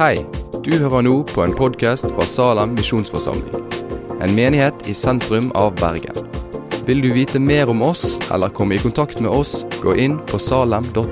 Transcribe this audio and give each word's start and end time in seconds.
Hei, 0.00 0.22
du 0.64 0.70
hører 0.80 1.02
nå 1.04 1.10
på 1.28 1.42
en 1.44 1.52
podkast 1.52 2.06
fra 2.14 2.24
Salem 2.24 2.70
misjonsforsamling. 2.72 3.66
En 4.24 4.32
menighet 4.32 4.86
i 4.88 4.94
sentrum 4.96 5.50
av 5.60 5.74
Bergen. 5.76 6.16
Vil 6.88 7.02
du 7.04 7.10
vite 7.12 7.36
mer 7.36 7.68
om 7.68 7.84
oss 7.84 8.16
eller 8.32 8.48
komme 8.56 8.78
i 8.78 8.80
kontakt 8.80 9.20
med 9.20 9.28
oss, 9.28 9.58
gå 9.84 9.92
inn 10.00 10.16
på 10.24 10.40
salem.no. 10.40 11.04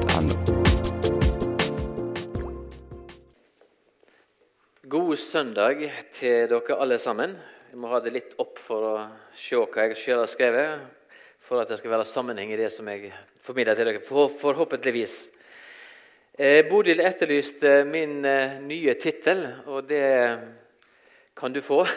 God 4.88 5.16
søndag 5.20 5.84
til 6.16 6.48
dere 6.48 6.80
alle 6.80 6.96
sammen. 6.96 7.36
Jeg 7.68 7.84
må 7.84 7.92
ha 7.92 8.00
det 8.00 8.16
litt 8.16 8.38
opp 8.40 8.56
for 8.56 8.88
å 8.88 8.98
se 9.36 9.60
hva 9.60 9.90
jeg 9.90 10.00
selv 10.00 10.24
har 10.24 10.32
skrevet, 10.32 10.92
for 11.44 11.60
at 11.60 11.68
det 11.68 11.82
skal 11.82 11.92
være 11.92 12.08
sammenheng 12.08 12.56
i 12.56 12.62
det 12.64 12.72
som 12.72 12.88
jeg 12.88 13.12
formidler 13.36 13.76
til 13.76 13.92
dere, 13.92 14.08
for, 14.08 14.32
forhåpentligvis. 14.32 15.26
Eh, 16.40 16.68
Bodil 16.70 17.00
etterlyste 17.02 17.80
min 17.82 18.20
eh, 18.22 18.60
nye 18.62 18.92
tittel, 18.94 19.40
og 19.66 19.88
det 19.88 20.38
kan 21.34 21.52
du 21.52 21.58
få. 21.60 21.80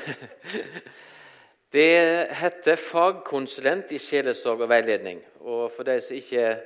Det 1.72 2.28
heter 2.36 2.76
'Fagkonsulent 2.76 3.92
i 3.92 3.98
sjelesorg 3.98 4.62
og 4.62 4.70
veiledning'. 4.70 5.22
Og 5.40 5.72
For 5.72 5.84
de 5.84 6.02
som 6.02 6.16
ikke 6.16 6.60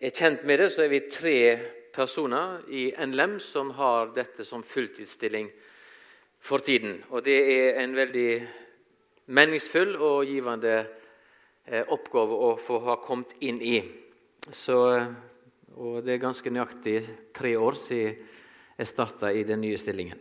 er 0.00 0.10
kjent 0.10 0.44
med 0.44 0.58
det, 0.58 0.70
så 0.72 0.82
er 0.82 0.88
vi 0.88 1.00
tre 1.12 1.58
personer 1.92 2.62
i 2.68 2.94
NLM 3.06 3.38
som 3.40 3.70
har 3.70 4.14
dette 4.14 4.44
som 4.44 4.62
fulltidsstilling 4.62 5.50
for 6.40 6.58
tiden. 6.58 7.04
Og 7.10 7.24
det 7.24 7.38
er 7.58 7.82
en 7.82 7.96
veldig 7.96 8.48
meningsfull 9.26 9.96
og 9.96 10.24
givende 10.26 10.86
eh, 11.66 11.84
oppgave 11.88 12.34
å 12.34 12.56
få 12.56 12.78
ha 12.78 12.96
kommet 12.96 13.34
inn 13.40 13.62
i. 13.62 13.82
Så 14.50 15.04
og 15.76 16.00
det 16.04 16.14
er 16.14 16.22
ganske 16.22 16.50
nøyaktig 16.52 17.00
tre 17.36 17.52
år 17.60 17.76
siden 17.76 18.16
jeg 18.76 18.88
starta 18.88 19.30
i 19.32 19.44
den 19.48 19.60
nye 19.60 19.78
stillingen. 19.80 20.18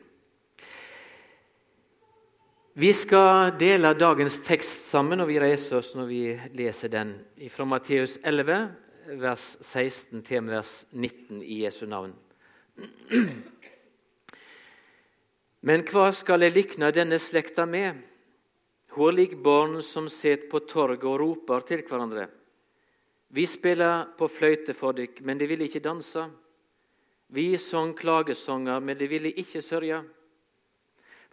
Vi 2.76 2.92
skal 2.92 3.54
dele 3.56 3.94
dagens 3.96 4.42
tekst 4.44 4.90
sammen, 4.92 5.22
og 5.24 5.30
vi 5.30 5.40
reiser 5.40 5.78
oss 5.80 5.94
når 5.96 6.08
vi 6.10 6.22
leser 6.60 6.92
den 6.92 7.14
fra 7.52 7.68
Matteus 7.72 8.18
11, 8.20 8.58
vers 9.22 9.46
16 9.64 10.24
til 10.28 10.50
vers 10.52 10.74
19 10.92 11.40
i 11.40 11.62
Jesu 11.64 11.86
navn. 11.88 12.12
Men 15.66 15.86
hva 15.88 16.10
skal 16.12 16.44
jeg 16.44 16.56
likne 16.56 16.92
denne 16.96 17.20
slekta 17.22 17.64
med? 17.64 18.02
Hun 18.96 19.08
er 19.08 19.20
lik 19.22 19.38
barn 19.44 19.80
som 19.84 20.12
sitter 20.12 20.50
på 20.52 20.60
torget 20.68 21.08
og 21.08 21.20
roper 21.24 21.64
til 21.68 21.84
hverandre? 21.88 22.28
Vi 23.36 23.44
spiller 23.48 24.14
på 24.16 24.30
fløyte 24.32 24.72
for 24.72 24.96
dykk, 24.96 25.20
men 25.28 25.36
de 25.36 25.48
ville 25.50 25.66
ikke 25.68 25.84
danse. 25.84 26.22
Vi 27.36 27.58
sang 27.60 27.92
klagesanger, 27.98 28.80
men 28.80 28.96
de 28.96 29.10
ville 29.12 29.34
ikke 29.36 29.60
sørge. 29.66 29.98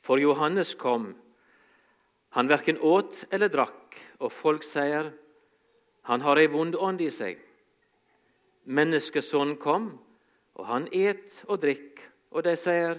For 0.03 0.19
Johannes 0.19 0.75
kom. 0.75 1.13
Han 2.35 2.51
verken 2.51 2.81
åt 2.83 3.23
eller 3.31 3.53
drakk, 3.53 4.01
og 4.19 4.35
folk 4.35 4.67
sier, 4.67 5.13
han 6.11 6.27
har 6.27 6.41
ei 6.43 6.49
vond 6.51 6.75
ånd 6.75 7.05
i 7.07 7.11
seg. 7.15 7.39
Menneskesonen 8.67 9.55
kom, 9.63 9.93
og 10.59 10.67
han 10.67 10.91
et 10.91 11.39
og 11.47 11.63
drikk, 11.63 12.03
og 12.35 12.43
de 12.49 12.59
sier, 12.59 12.99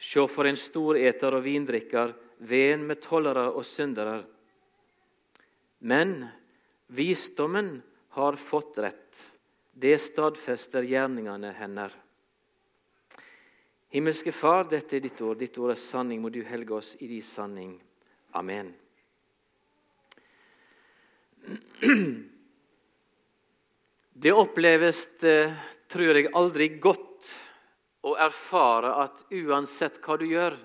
sjå 0.00 0.24
for 0.30 0.48
en 0.48 0.56
storeter 0.56 1.36
og 1.36 1.44
vindrikker, 1.44 2.16
ven 2.48 2.88
med 2.88 3.04
tollere 3.04 3.50
og 3.52 3.66
syndere. 3.68 4.22
Men 5.84 6.22
visdommen 6.88 7.74
har 8.12 8.36
fått 8.36 8.78
rett. 8.78 9.32
Det 9.72 9.98
stadfester 9.98 10.82
gjerningene 10.82 11.52
hennes. 11.56 11.94
Himmelske 13.92 14.32
Far, 14.32 14.64
dette 14.68 14.96
er 14.96 15.04
ditt 15.04 15.20
ord. 15.20 15.38
Ditt 15.40 15.56
ord 15.60 15.72
er 15.72 15.80
sanning. 15.80 16.20
Må 16.20 16.28
du 16.32 16.42
helge 16.44 16.74
oss 16.76 16.94
i 17.00 17.08
din 17.08 17.24
sanning. 17.24 17.74
Amen. 18.36 18.74
Det 24.22 24.32
oppleves, 24.32 25.06
eh, 25.24 25.52
tror 25.88 26.16
jeg, 26.16 26.30
aldri 26.32 26.68
godt 26.80 27.32
å 28.04 28.12
erfare 28.16 28.92
at 29.02 29.24
uansett 29.32 30.00
hva 30.04 30.18
du 30.20 30.26
gjør, 30.28 30.56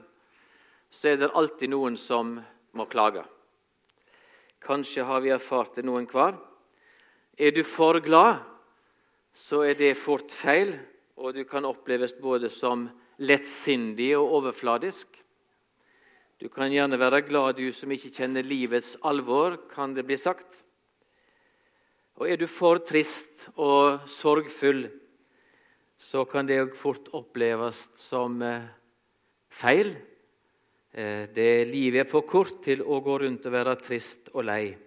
så 0.90 1.13
er 1.13 1.18
det 1.24 1.31
alltid 1.31 1.72
noen 1.72 1.97
som 1.97 2.36
må 2.72 2.86
klage. 2.91 3.24
Kanskje 4.63 5.03
har 5.07 5.24
vi 5.24 5.31
erfart 5.36 5.75
det 5.75 5.86
noen 5.88 6.07
hver. 6.07 6.36
Er 7.38 7.52
du 7.53 7.62
for 7.62 8.00
glad, 8.02 8.40
så 9.34 9.62
er 9.62 9.75
det 9.78 9.98
fort 9.98 10.34
feil, 10.34 10.72
og 11.22 11.36
du 11.36 11.44
kan 11.46 11.68
oppleves 11.70 12.16
både 12.18 12.50
som 12.50 12.88
lettsindig 13.22 14.16
og 14.18 14.31
overfladisk. 14.40 15.20
Du 16.42 16.48
kan 16.50 16.74
gjerne 16.74 16.98
være 16.98 17.22
glad, 17.25 17.58
du 17.58 17.70
som 17.74 17.94
ikke 17.94 18.09
kjenner 18.14 18.46
livets 18.46 18.96
alvor, 19.06 19.59
kan 19.70 19.94
det 19.94 20.08
bli 20.09 20.18
sagt. 20.18 20.64
Og 22.18 22.25
er 22.25 22.42
du 22.42 22.48
for 22.50 22.81
trist 22.81 23.52
og 23.54 24.09
sorgfull, 24.09 24.88
så 25.98 26.25
kan 26.30 26.50
det 26.50 26.74
fort 26.78 27.09
oppleves 27.18 27.84
som 27.98 28.42
eh, 28.42 28.66
feil. 29.50 29.94
Eh, 30.90 31.30
det 31.30 31.69
Livet 31.69 32.08
er 32.08 32.09
for 32.09 32.25
kort 32.25 32.64
til 32.66 32.81
å 32.81 32.98
gå 33.06 33.22
rundt 33.22 33.46
og 33.46 33.58
være 33.59 33.78
trist 33.81 34.34
og 34.34 34.46
lei. 34.50 34.87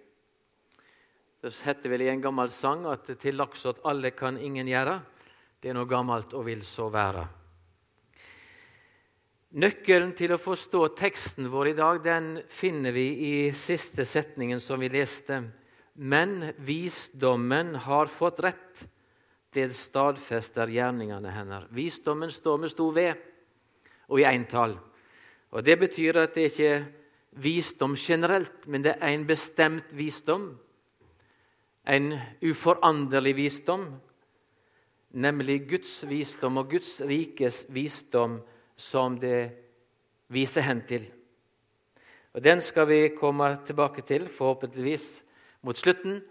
Det 1.41 1.55
heter 1.65 1.89
vel 1.89 2.03
i 2.05 2.09
en 2.11 2.21
gammel 2.21 2.51
sang 2.53 2.83
at 2.85 3.07
'til 3.17 3.33
laks 3.33 3.65
at 3.65 3.79
alle 3.83 4.11
kan 4.11 4.37
ingen 4.37 4.67
gjøre'. 4.67 5.01
Det 5.61 5.69
er 5.69 5.73
noe 5.73 5.89
gammelt 5.89 6.33
og 6.33 6.45
vil 6.45 6.61
så 6.61 6.89
være. 6.89 7.27
Nøkkelen 9.51 10.13
til 10.13 10.33
å 10.33 10.37
forstå 10.37 10.95
teksten 10.95 11.49
vår 11.49 11.67
i 11.67 11.73
dag 11.73 12.03
den 12.03 12.43
finner 12.47 12.91
vi 12.91 13.07
i 13.25 13.51
siste 13.51 14.05
setningen 14.05 14.59
som 14.59 14.79
vi 14.79 14.89
leste. 14.89 15.41
Men 15.95 16.53
visdommen 16.59 17.75
har 17.75 18.05
fått 18.05 18.39
rett. 18.39 18.87
Det 19.51 19.73
stadfester 19.73 20.67
gjerningene 20.67 21.31
hennes. 21.31 21.65
Visdommen 21.71 22.31
står 22.31 22.57
med 22.57 22.69
stor 22.69 22.93
V 22.93 23.13
og 24.09 24.19
i 24.19 24.23
entall. 24.23 24.77
Og 25.51 25.63
Det 25.63 25.79
betyr 25.79 26.17
at 26.17 26.33
det 26.33 26.51
ikke 26.51 26.69
er 26.69 26.85
visdom 27.31 27.95
generelt, 27.95 28.67
men 28.67 28.81
det 28.83 28.95
er 29.01 29.07
en 29.09 29.25
bestemt 29.25 29.91
visdom 29.91 30.59
en 31.85 32.13
uforanderlig 32.41 33.35
visdom, 33.35 33.87
nemlig 35.11 35.63
Guds 35.69 36.01
visdom 36.07 36.61
og 36.61 36.69
Guds 36.71 36.99
rikes 37.01 37.65
visdom, 37.73 38.39
som 38.75 39.17
det 39.19 39.51
viser 40.31 40.65
hen 40.65 40.81
til. 40.87 41.05
Og 42.33 42.43
Den 42.43 42.61
skal 42.61 42.87
vi 42.87 43.15
komme 43.15 43.57
tilbake 43.65 44.01
til, 44.07 44.27
forhåpentligvis 44.29 45.23
mot 45.61 45.77
slutten. 45.77 46.21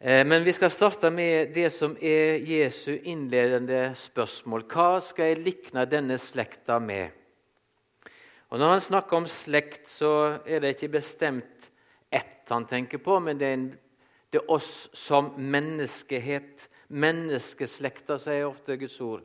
Eh, 0.00 0.26
men 0.26 0.44
vi 0.44 0.52
skal 0.52 0.70
starte 0.70 1.10
med 1.10 1.54
det 1.54 1.70
som 1.72 1.96
er 1.96 2.44
Jesu 2.44 2.92
innledende 2.92 3.94
spørsmål. 3.96 4.66
Hva 4.68 5.00
skal 5.00 5.32
jeg 5.32 5.44
likne 5.44 5.86
denne 5.88 6.18
slekta 6.18 6.78
med? 6.78 7.08
Og 8.50 8.58
Når 8.58 8.70
han 8.70 8.80
snakker 8.80 9.16
om 9.16 9.26
slekt, 9.26 9.88
så 9.88 10.40
er 10.46 10.60
det 10.60 10.74
ikke 10.74 10.96
bestemt 10.98 11.70
ett 12.10 12.48
han 12.50 12.66
tenker 12.66 12.98
på, 12.98 13.18
men 13.20 13.38
det 13.38 13.46
er 13.46 13.52
en 13.54 13.78
det 14.30 14.38
er 14.38 14.50
oss 14.50 14.88
som 14.94 15.32
menneskehet. 15.36 16.68
Menneskeslekta, 16.88 18.18
sier 18.18 18.46
ofte 18.46 18.76
Guds 18.78 18.98
ord. 19.02 19.24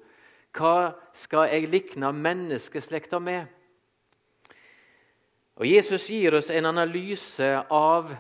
Hva 0.55 0.95
skal 1.13 1.49
jeg 1.51 1.69
likne 1.69 2.11
menneskeslekta 2.15 3.19
med? 3.19 3.45
Og 5.55 5.67
Jesus 5.67 6.09
gir 6.11 6.35
oss 6.35 6.49
en 6.51 6.67
analyse 6.67 7.47
av 7.71 8.11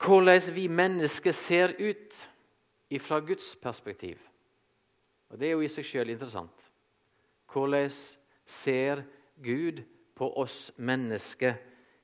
hvordan 0.00 0.54
vi 0.56 0.66
mennesker 0.72 1.32
ser 1.36 1.76
ut 1.78 2.16
fra 2.98 3.20
Guds 3.20 3.52
perspektiv. 3.56 4.18
Og 5.30 5.38
Det 5.38 5.46
er 5.46 5.52
jo 5.54 5.62
i 5.62 5.70
seg 5.70 5.86
sjøl 5.86 6.10
interessant. 6.10 6.70
Hvordan 7.52 7.90
ser 8.46 9.04
Gud 9.42 9.82
på 10.16 10.32
oss 10.40 10.72
mennesker? 10.76 11.54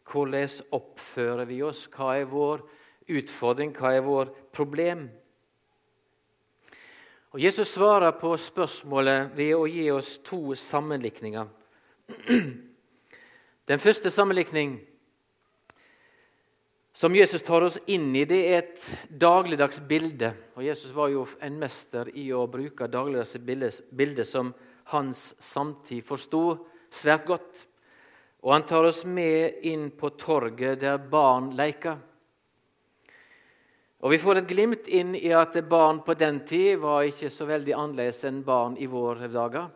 Hvordan 0.07 0.49
oppfører 0.73 1.45
vi 1.45 1.63
oss? 1.63 1.87
Hva 1.91 2.15
er 2.21 2.31
vår 2.31 2.63
utfordring? 3.09 3.73
Hva 3.77 3.95
er 3.95 4.05
vår 4.07 4.33
problem? 4.55 5.07
Og 7.37 7.43
Jesus 7.43 7.75
svarer 7.75 8.15
på 8.17 8.31
spørsmålet 8.41 9.35
ved 9.37 9.55
å 9.57 9.67
gi 9.69 9.89
oss 9.93 10.17
to 10.25 10.55
sammenlikninger. 10.57 11.49
Den 13.71 13.83
første 13.83 14.13
sammenlikning 14.15 14.79
som 16.97 17.13
Jesus 17.13 17.43
tar 17.45 17.67
oss 17.67 17.77
inn 17.93 18.09
i, 18.17 18.23
det 18.25 18.39
er 18.49 18.63
et 18.63 18.85
dagligdags 19.11 19.83
bilde. 19.85 20.31
Og 20.57 20.65
Jesus 20.65 20.95
var 20.97 21.11
jo 21.13 21.27
en 21.45 21.59
mester 21.61 22.09
i 22.17 22.31
å 22.33 22.47
bruke 22.49 22.89
dagligdags 22.89 23.37
bilder 23.45 24.25
som 24.25 24.55
hans 24.95 25.35
samtid 25.43 26.07
forsto 26.09 26.41
svært 26.89 27.27
godt. 27.29 27.67
Og 28.47 28.55
han 28.55 28.65
tar 28.65 28.89
oss 28.89 29.03
med 29.05 29.61
inn 29.69 29.91
på 29.93 30.15
torget 30.17 30.81
der 30.87 30.97
barn 31.13 31.51
leker. 31.59 31.99
Og 34.07 34.13
Vi 34.13 34.21
får 34.23 34.39
et 34.39 34.47
glimt 34.47 34.87
inn 34.87 35.17
i 35.19 35.33
at 35.35 35.57
barn 35.67 35.99
på 36.07 36.15
den 36.15 36.37
tid 36.47 36.77
var 36.79 37.09
ikke 37.09 37.27
så 37.27 37.43
veldig 37.49 37.73
annerledes 37.75 38.21
enn 38.29 38.45
barn 38.47 38.77
i 38.79 38.87
våre 38.87 39.27
dager. 39.27 39.67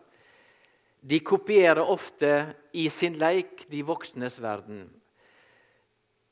De 1.03 1.19
kopierer 1.19 1.83
ofte 1.83 2.31
i 2.79 2.85
sin 2.95 3.19
leik 3.19 3.65
de 3.67 3.83
voksnes 3.83 4.39
verden. 4.39 4.85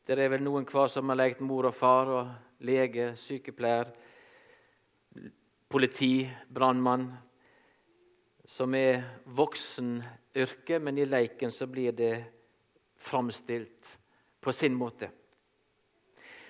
Det 0.06 0.14
er 0.14 0.30
vel 0.30 0.46
noen 0.46 0.68
hver 0.70 0.86
som 0.86 1.10
har 1.10 1.18
lekt 1.18 1.42
mor 1.42 1.66
og 1.72 1.74
far 1.74 2.14
og 2.20 2.62
lege, 2.70 3.16
sykepleier, 3.18 3.90
politi, 5.66 6.22
brannmann, 6.46 7.10
som 8.46 8.78
er 8.78 9.02
voksenyrket, 9.26 10.78
men 10.78 11.02
i 11.02 11.10
leiken 11.10 11.50
så 11.50 11.66
blir 11.66 11.98
det 11.98 12.14
framstilt 12.94 13.96
på 14.38 14.54
sin 14.54 14.78
måte. 14.78 15.10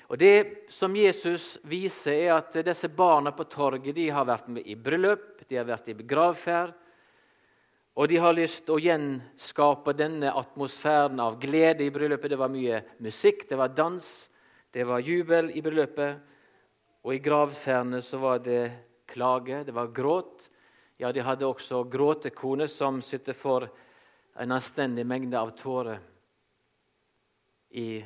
Og 0.08 0.18
Det 0.18 0.70
som 0.72 0.94
Jesus 0.96 1.58
viser, 1.68 2.12
er 2.12 2.36
at 2.38 2.54
disse 2.64 2.88
barna 2.88 3.32
på 3.36 3.44
torget 3.44 3.94
de 3.94 4.08
har 4.08 4.24
vært 4.24 4.48
med 4.48 4.64
i 4.64 4.74
bryllup, 4.74 5.42
de 5.48 5.56
har 5.56 5.68
vært 5.68 5.90
i 5.92 5.96
gravferd, 6.00 6.72
og 7.98 8.06
de 8.08 8.16
har 8.22 8.36
lyst 8.36 8.62
til 8.64 8.76
å 8.76 8.82
gjenskape 8.82 9.92
denne 9.98 10.30
atmosfæren 10.30 11.18
av 11.18 11.34
glede 11.42 11.82
i 11.82 11.90
bryllupet. 11.90 12.30
Det 12.30 12.38
var 12.38 12.52
mye 12.52 12.78
musikk, 13.02 13.42
det 13.50 13.58
var 13.58 13.72
dans, 13.74 14.06
det 14.70 14.84
var 14.86 15.02
jubel 15.02 15.50
i 15.50 15.62
bryllupet. 15.64 16.20
Og 17.02 17.16
i 17.16 17.18
gravferdene 17.18 17.98
så 18.04 18.20
var 18.22 18.38
det 18.44 18.62
klage, 19.10 19.64
det 19.66 19.74
var 19.74 19.90
gråt. 19.90 20.46
Ja, 21.02 21.10
de 21.10 21.24
hadde 21.26 21.48
også 21.48 21.82
gråtekone 21.90 22.68
som 22.70 23.02
sytte 23.02 23.34
for 23.34 23.66
en 24.38 24.54
anstendig 24.54 25.02
mengde 25.06 25.38
av 25.38 25.50
tårer 25.58 25.98
i 27.74 27.98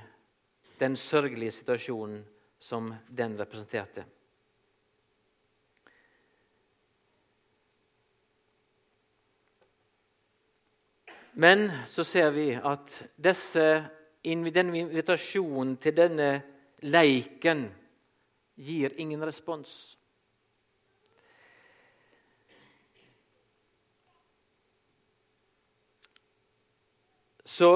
den 0.82 0.96
sørgelige 0.98 1.54
situasjonen 1.54 2.24
som 2.58 2.88
den 3.08 3.38
representerte. 3.38 4.04
Men 11.32 11.70
så 11.86 12.04
ser 12.04 12.30
vi 12.30 12.50
at 12.52 12.98
disse, 13.16 13.64
denne 14.22 14.82
invitasjonen 14.82 15.78
til 15.80 15.96
denne 15.96 16.28
leiken 16.84 17.64
gir 18.60 18.92
ingen 19.00 19.24
respons. 19.24 19.96
Så 27.44 27.72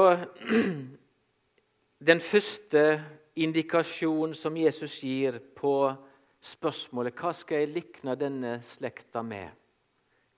den 2.07 2.21
første 2.23 3.03
indikasjonen 3.35 4.35
som 4.35 4.57
Jesus 4.57 5.01
gir 5.03 5.41
på 5.59 5.91
spørsmålet 6.47 7.17
hva 7.19 7.33
skal 7.35 7.65
jeg 7.65 7.73
likne 7.75 8.15
denne 8.19 8.59
slekta 8.63 9.25
med, 9.27 9.49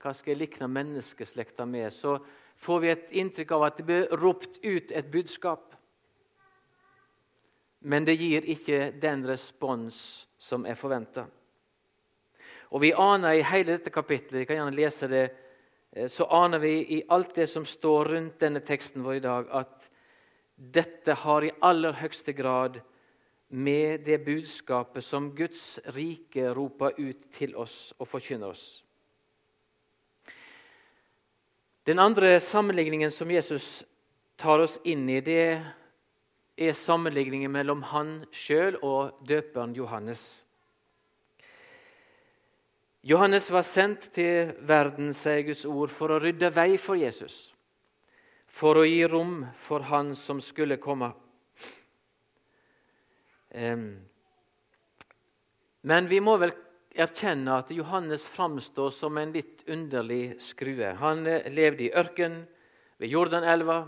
hva 0.01 0.13
skal 0.15 0.33
jeg 0.33 0.41
likne 0.41 0.69
menneskeslekta 0.71 1.67
med, 1.69 1.91
så 1.93 2.15
får 2.59 2.79
vi 2.81 2.89
et 2.91 3.11
inntrykk 3.21 3.51
av 3.55 3.65
at 3.67 3.77
det 3.77 3.85
blir 3.85 4.15
ropt 4.17 4.57
ut 4.63 4.91
et 4.91 5.11
budskap. 5.11 5.75
Men 7.85 8.07
det 8.07 8.17
gir 8.19 8.47
ikke 8.49 8.89
den 8.99 9.21
respons 9.27 10.25
som 10.39 10.65
er 10.67 10.75
forventa. 10.79 11.27
Og 12.73 12.81
vi 12.83 12.91
aner 12.91 13.37
i 13.37 13.45
hele 13.45 13.77
dette 13.77 13.93
kapittelet, 13.93 14.41
vi 14.41 14.49
kan 14.49 14.59
gjerne 14.59 14.75
lese 14.75 15.07
det, 15.09 15.23
eh, 15.95 16.09
så 16.09 16.25
aner 16.25 16.59
vi 16.59 16.73
i 16.97 17.03
alt 17.09 17.35
det 17.35 17.47
som 17.47 17.65
står 17.65 18.13
rundt 18.15 18.41
denne 18.41 18.59
teksten 18.59 19.03
vår 19.03 19.21
i 19.21 19.23
dag, 19.23 19.47
at 19.51 19.89
dette 20.59 21.15
har 21.15 21.45
i 21.47 21.53
aller 21.63 21.95
høyeste 21.95 22.33
grad 22.35 22.81
med 23.49 24.03
det 24.05 24.19
budskapet 24.25 25.03
som 25.03 25.31
Guds 25.35 25.79
rike 25.95 26.51
roper 26.53 26.99
ut 26.99 27.29
til 27.33 27.55
oss 27.57 27.93
og 27.97 28.09
forkynner 28.11 28.51
oss. 28.51 28.83
Den 31.87 31.99
andre 31.99 32.35
sammenligningen 32.43 33.11
som 33.11 33.31
Jesus 33.31 33.85
tar 34.37 34.59
oss 34.61 34.77
inn 34.83 35.07
i, 35.09 35.21
det 35.23 35.63
er 36.59 36.75
sammenligningen 36.75 37.51
mellom 37.51 37.81
han 37.89 38.19
sjøl 38.35 38.77
og 38.83 39.23
døperen 39.25 39.73
Johannes. 39.73 40.43
Johannes 43.01 43.47
var 43.49 43.63
sendt 43.63 44.11
til 44.13 44.51
verden, 44.67 45.13
sier 45.15 45.41
Guds 45.47 45.63
ord, 45.65 45.89
for 45.89 46.11
å 46.11 46.19
rydde 46.19 46.51
vei 46.53 46.73
for 46.77 46.99
Jesus 46.99 47.47
for 48.49 48.81
å 48.81 48.85
gi 48.87 49.03
rom 49.07 49.43
for 49.55 49.85
Han 49.87 50.15
som 50.17 50.41
skulle 50.41 50.79
komme. 50.81 51.11
Men 55.81 56.09
vi 56.09 56.19
må 56.19 56.35
vel 56.41 56.51
erkjenne 56.99 57.59
at 57.61 57.71
Johannes 57.71 58.25
framstår 58.27 58.89
som 58.93 59.17
en 59.17 59.31
litt 59.33 59.63
underlig 59.69 60.39
skrue. 60.41 60.93
Han 60.99 61.25
eh, 61.27 61.47
levde 61.53 61.85
i 61.87 61.93
ørken 61.95 62.41
ved 62.99 63.13
Jordanelva. 63.13 63.83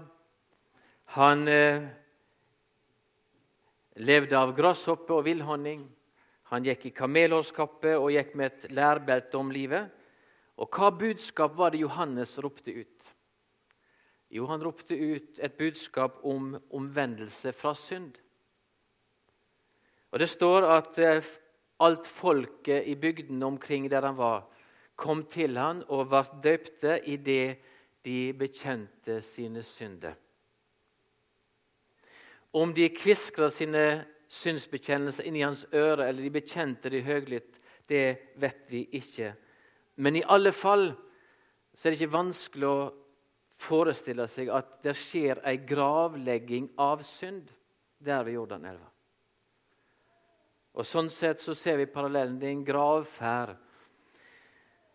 Han 1.17 1.47
eh, 1.51 1.81
levde 3.99 4.37
av 4.37 4.53
grasshoppe 4.55 5.17
og 5.17 5.25
villhonning. 5.27 5.83
Han 6.51 6.67
gikk 6.67 6.87
i 6.87 6.95
kamelhårskappe 6.95 7.95
og 7.97 8.11
gikk 8.15 8.35
med 8.39 8.51
et 8.51 8.71
lærbelte 8.75 9.39
om 9.39 9.51
livet. 9.51 9.89
Og 10.61 10.69
hva 10.71 10.91
budskap 10.93 11.55
var 11.57 11.73
det 11.73 11.83
Johannes 11.83 12.37
ropte 12.43 12.73
ut? 12.75 13.11
Jo, 14.31 14.45
han 14.47 14.61
ropte 14.63 14.95
ut 14.95 15.39
et 15.43 15.57
budskap 15.59 16.21
om 16.23 16.53
omvendelse 16.71 17.51
fra 17.51 17.73
synd. 17.75 18.15
Og 20.11 20.19
Det 20.19 20.29
står 20.29 20.67
at 20.71 20.99
eh, 20.99 21.25
alt 21.83 22.07
folket 22.07 22.87
i 22.87 22.95
bygdene 22.95 23.45
omkring 23.45 23.89
der 23.91 24.07
han 24.07 24.17
var, 24.17 24.45
kom 24.95 25.25
til 25.27 25.57
han 25.57 25.83
og 25.89 26.07
ble 26.11 26.23
døpte 26.43 26.99
idet 27.09 27.59
de 28.05 28.31
bekjente 28.37 29.19
sine 29.21 29.63
synder. 29.63 30.15
Om 32.53 32.73
de 32.75 32.89
kviskra 32.91 33.49
sine 33.51 33.85
synsbekjennelser 34.31 35.27
inn 35.27 35.37
i 35.39 35.43
hans 35.43 35.65
øre, 35.73 36.07
eller 36.07 36.23
de 36.23 36.33
bekjente 36.33 36.91
det 36.91 37.03
høylytt, 37.03 37.59
det 37.87 38.35
vet 38.39 38.63
vi 38.71 38.85
ikke. 38.95 39.33
Men 39.99 40.15
i 40.15 40.23
alle 40.27 40.51
fall 40.55 40.91
så 41.73 41.87
er 41.87 41.93
det 41.93 42.01
ikke 42.01 42.15
vanskelig 42.15 42.67
å 42.67 42.91
forestille 43.61 44.25
seg 44.29 44.49
at 44.53 44.79
det 44.83 44.95
skjer 44.97 45.41
ei 45.47 45.59
gravlegging 45.67 46.71
av 46.81 47.03
synd 47.05 47.51
der 48.01 48.25
ved 48.25 48.39
Jordanelva. 48.39 48.89
Og 50.71 50.87
Sånn 50.87 51.11
sett 51.11 51.41
så 51.43 51.53
ser 51.57 51.81
vi 51.81 51.89
parallellen. 51.91 52.39
Det 52.39 52.47
er 52.47 52.55
en 52.55 52.65
gravferd. 52.65 53.55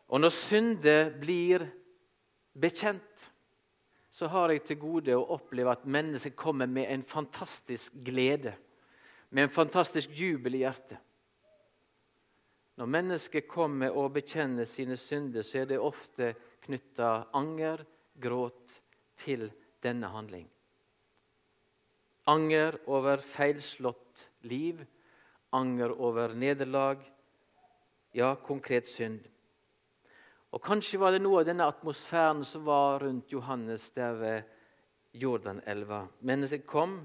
Og 0.08 0.22
når 0.22 0.32
syndet 0.32 1.16
blir 1.20 1.66
bekjent, 2.56 3.26
så 4.16 4.30
har 4.32 4.52
jeg 4.52 4.62
til 4.64 4.78
gode 4.80 5.16
å 5.16 5.26
oppleve 5.36 5.74
at 5.74 5.84
mennesket 5.84 6.36
kommer 6.38 6.70
med 6.70 6.88
en 6.88 7.02
fantastisk 7.04 7.98
glede, 8.06 8.54
med 9.28 9.44
en 9.44 9.52
fantastisk 9.52 10.14
jubel 10.16 10.56
i 10.56 10.62
hjertet. 10.62 11.02
Når 12.76 12.88
mennesket 12.92 13.48
kommer 13.48 13.92
og 13.96 14.14
bekjenner 14.16 14.68
sine 14.68 14.96
synder, 15.00 15.44
så 15.44 15.62
er 15.62 15.68
det 15.68 15.80
ofte 15.80 16.30
knytta 16.64 17.28
anger, 17.36 17.84
gråt 18.20 18.80
til 19.16 19.48
denne 19.82 20.10
handling. 20.12 20.46
Anger 22.26 22.78
over 22.90 23.22
feilslått 23.22 24.26
liv, 24.48 24.80
anger 25.54 25.92
over 25.94 26.34
nederlag, 26.34 27.02
ja, 28.16 28.34
konkret 28.34 28.88
synd. 28.88 29.20
Og 30.56 30.62
Kanskje 30.62 30.98
var 30.98 31.12
det 31.12 31.20
noe 31.22 31.42
av 31.42 31.48
denne 31.48 31.66
atmosfæren 31.68 32.42
som 32.46 32.64
var 32.66 33.02
rundt 33.04 33.32
Johannes 33.32 33.90
der 33.94 34.16
ved 34.16 34.42
Jordanelva. 35.12 36.06
Mennesket 36.20 36.66
kom 36.66 36.98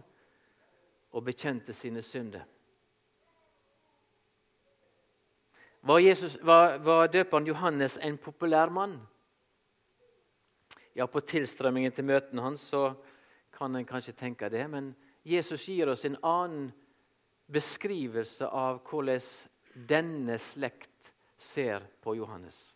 og 1.11 1.23
bekjente 1.25 1.73
sine 1.75 2.01
synder. 2.01 2.45
Var, 5.81 5.99
Jesus, 5.99 6.37
var, 6.45 6.77
var 6.77 7.07
døperen 7.07 7.47
Johannes 7.47 7.97
en 7.97 8.17
populær 8.17 8.69
mann? 8.69 8.99
Ja, 10.93 11.07
på 11.07 11.21
tilstrømmingen 11.23 11.93
til 11.95 12.07
møtene 12.07 12.43
hans 12.43 12.65
så 12.73 12.91
kan 13.55 13.75
en 13.75 13.87
kanskje 13.87 14.15
tenke 14.17 14.49
det. 14.51 14.65
Men 14.69 14.91
Jesus 15.23 15.67
gir 15.69 15.91
oss 15.91 16.05
en 16.05 16.17
annen 16.23 16.71
beskrivelse 17.51 18.47
av 18.47 18.81
hvordan 18.87 19.21
denne 19.87 20.37
slekt 20.39 21.13
ser 21.37 21.83
på 22.03 22.15
Johannes. 22.15 22.75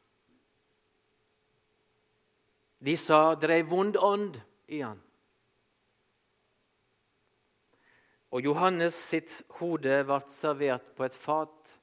De 2.79 2.95
sa 2.99 3.35
det 3.39 3.51
er 3.51 3.67
vond 3.67 3.97
ånd 3.97 4.39
i 4.67 4.81
han. 4.83 4.99
Og 8.35 8.43
Johannes 8.43 8.97
sitt 8.99 9.31
hode 9.59 10.01
ble 10.03 10.19
servert 10.29 10.91
på 10.95 11.05
et 11.07 11.15
fat 11.15 11.75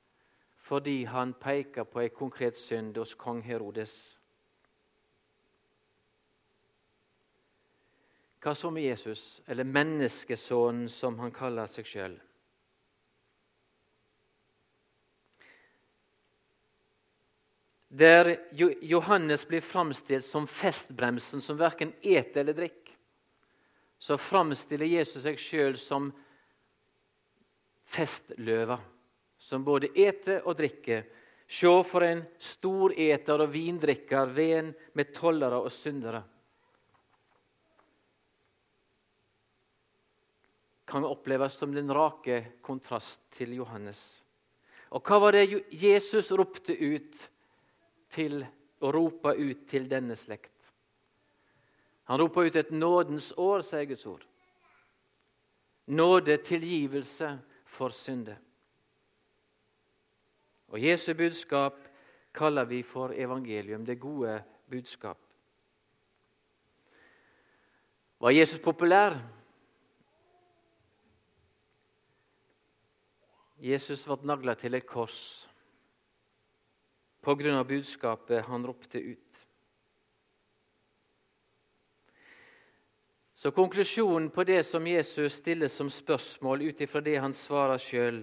fordi 0.63 1.03
han 1.11 1.33
peker 1.35 1.89
på 1.91 2.05
ei 2.05 2.11
konkret 2.15 2.57
synd 2.57 2.99
hos 3.01 3.17
kong 3.19 3.41
Herodes. 3.43 4.22
Hva 8.43 8.57
så 8.59 8.73
med 8.75 8.83
Jesus, 8.83 9.41
eller 9.47 9.69
menneskesønnen, 9.69 10.89
som 10.91 11.19
han 11.23 11.35
kaller 11.35 11.71
seg 11.71 11.87
sjøl? 11.87 12.21
der 17.93 18.37
Johannes 18.81 19.49
blir 19.49 19.61
framstilt 19.61 20.25
som 20.25 20.47
festbremsen 20.49 21.43
som 21.45 21.59
verken 21.61 21.93
et 22.01 22.37
eller 22.41 22.57
drikk, 22.57 22.89
så 24.01 24.17
framstiller 24.17 24.89
Jesus 24.89 25.27
seg 25.27 25.37
sjøl 25.37 25.77
som 25.77 26.07
festløva, 27.85 28.79
som 29.37 29.65
både 29.67 29.91
eter 29.93 30.41
og 30.49 30.57
drikker. 30.57 31.05
Se 31.45 31.73
for 31.85 32.07
en 32.07 32.25
stor 32.41 32.97
eter 32.97 33.45
og 33.45 33.53
vindrikker, 33.53 34.33
ren 34.41 34.73
med 34.97 35.13
tollere 35.13 35.61
og 35.61 35.69
syndere. 35.69 36.23
Kan 40.93 41.07
oppleves 41.09 41.55
som 41.57 41.73
den 41.73 41.89
rake 41.89 42.43
kontrast 42.61 43.23
til 43.33 43.55
Johannes. 43.57 44.21
Og 44.93 45.01
hva 45.09 45.17
var 45.23 45.33
det 45.33 45.63
Jesus 45.73 46.29
ropte 46.37 46.77
ut 46.77 47.23
til 48.13 48.43
og 48.83 48.93
ropa 48.93 49.33
ut 49.33 49.65
til 49.71 49.89
denne 49.89 50.19
slekt? 50.21 50.53
Han 52.11 52.21
ropa 52.21 52.45
ut 52.45 52.57
et 52.61 52.75
nådens 52.77 53.31
år, 53.41 53.65
sier 53.65 53.89
Guds 53.89 54.05
ord. 54.11 54.27
Nåde, 55.97 56.37
tilgivelse 56.45 57.39
for 57.65 57.95
synde. 57.95 58.37
Og 60.69 60.81
Jesu 60.83 61.15
budskap 61.17 61.79
kaller 62.37 62.69
vi 62.69 62.83
for 62.85 63.17
evangelium, 63.17 63.87
det 63.87 64.01
gode 64.01 64.43
budskap. 64.69 65.19
Var 68.21 68.31
Jesus 68.31 68.61
populær? 68.61 69.17
Jesus 73.63 74.03
ble 74.09 74.19
nagla 74.27 74.57
til 74.59 74.75
et 74.75 74.87
kors 74.89 75.47
på 77.23 77.37
grunn 77.39 77.55
av 77.55 77.69
budskapet 77.69 78.49
han 78.49 78.65
ropte 78.67 78.99
ut. 78.99 79.43
Så 83.35 83.51
konklusjonen 83.51 84.31
på 84.31 84.45
det 84.45 84.63
som 84.67 84.87
Jesus 84.87 85.39
stiller 85.39 85.71
som 85.71 85.91
spørsmål 85.91 86.63
ut 86.63 86.81
ifra 86.81 87.01
det 87.03 87.17
han 87.23 87.35
svarer 87.35 87.79
sjøl, 87.79 88.21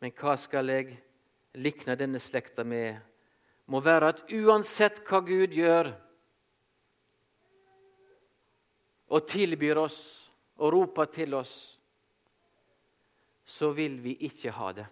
men 0.00 0.12
hva 0.16 0.34
skal 0.40 0.68
jeg 0.72 0.98
likne 1.60 1.96
denne 1.96 2.20
slekta 2.20 2.64
med, 2.64 2.98
må 3.68 3.80
være 3.84 4.12
at 4.12 4.22
uansett 4.32 5.00
hva 5.08 5.20
Gud 5.24 5.56
gjør 5.56 5.92
og 9.08 9.24
tilbyr 9.28 9.80
oss 9.80 10.00
og 10.60 10.72
roper 10.72 11.08
til 11.12 11.36
oss, 11.36 11.77
så 13.48 13.70
vil 13.72 13.96
vi 14.04 14.12
ikke 14.28 14.52
ha 14.52 14.72
det. 14.76 14.84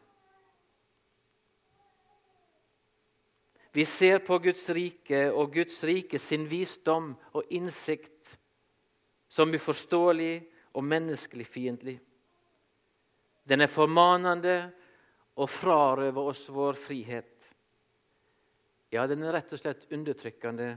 Vi 3.76 3.84
ser 3.84 4.22
på 4.25 4.38
Guds 4.40 4.64
rike 4.72 5.26
og 5.28 5.52
Guds 5.52 5.82
rike 5.84 6.16
sin 6.18 6.46
visdom 6.48 7.10
og 7.36 7.52
innsikt 7.52 8.32
som 9.28 9.52
uforståelig 9.52 10.38
og 10.72 10.86
menneskelig 10.88 11.44
fiendtlig. 11.44 11.98
Den 13.44 13.60
er 13.60 13.68
formanende 13.68 14.56
og 15.36 15.52
frarøver 15.52 16.32
oss 16.32 16.46
vår 16.48 16.80
frihet. 16.80 17.50
Ja, 18.88 19.04
den 19.04 19.26
er 19.26 19.36
rett 19.36 19.52
og 19.52 19.60
slett 19.60 19.84
undertrykkende, 19.92 20.70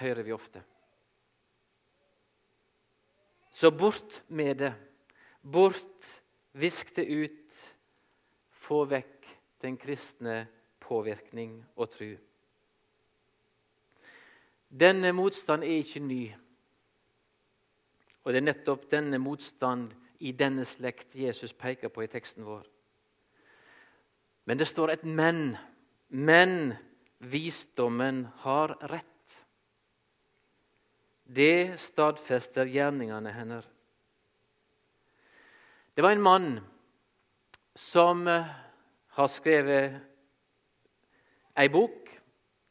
hører 0.00 0.24
vi 0.24 0.32
ofte. 0.32 0.64
Så 3.52 3.68
bort 3.76 4.22
med 4.32 4.64
det. 4.64 4.74
Bort, 5.52 6.06
visk 6.58 6.94
det 6.96 7.06
ut, 7.06 7.58
få 8.50 8.84
vekk 8.90 9.28
den 9.62 9.76
kristne 9.78 10.40
påvirkning 10.82 11.60
og 11.76 11.90
tru. 11.94 12.16
Denne 14.66 15.12
motstand 15.14 15.62
er 15.62 15.78
ikke 15.80 16.02
ny. 16.02 16.22
Og 18.24 18.32
det 18.32 18.40
er 18.40 18.48
nettopp 18.48 18.88
denne 18.90 19.20
motstand 19.22 19.92
i 20.26 20.32
denne 20.34 20.64
slekt 20.66 21.14
Jesus 21.14 21.54
peker 21.54 21.92
på 21.94 22.02
i 22.02 22.10
teksten 22.10 22.44
vår. 22.46 22.66
Men 24.46 24.58
det 24.58 24.66
står 24.66 24.90
et 24.90 25.04
'men'. 25.04 25.56
Men 26.08 26.74
visdommen 27.18 28.28
har 28.36 28.76
rett. 28.90 29.44
Det 31.26 31.80
stadfester 31.80 32.64
gjerningene 32.66 33.32
hennes. 33.32 33.75
Det 35.96 36.02
var 36.02 36.10
en 36.10 36.22
mann 36.22 36.60
som 37.74 38.28
eh, 38.28 38.44
har 39.08 39.28
skrevet 39.32 39.94
ei 41.56 41.70
bok. 41.72 42.10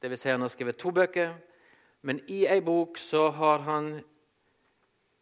Vil 0.05 0.17
si 0.21 0.29
han 0.29 0.43
har 0.45 0.51
skrevet 0.53 0.77
to 0.77 0.91
bøker. 0.93 1.31
Men 2.05 2.19
i 2.29 2.43
ei 2.45 2.59
bok 2.61 2.99
så 3.01 3.31
har 3.33 3.63
han 3.65 3.87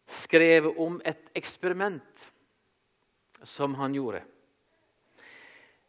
skrevet 0.04 0.76
om 0.84 0.98
et 1.08 1.32
eksperiment 1.32 2.26
som 3.40 3.78
han 3.80 3.96
gjorde. 3.96 4.20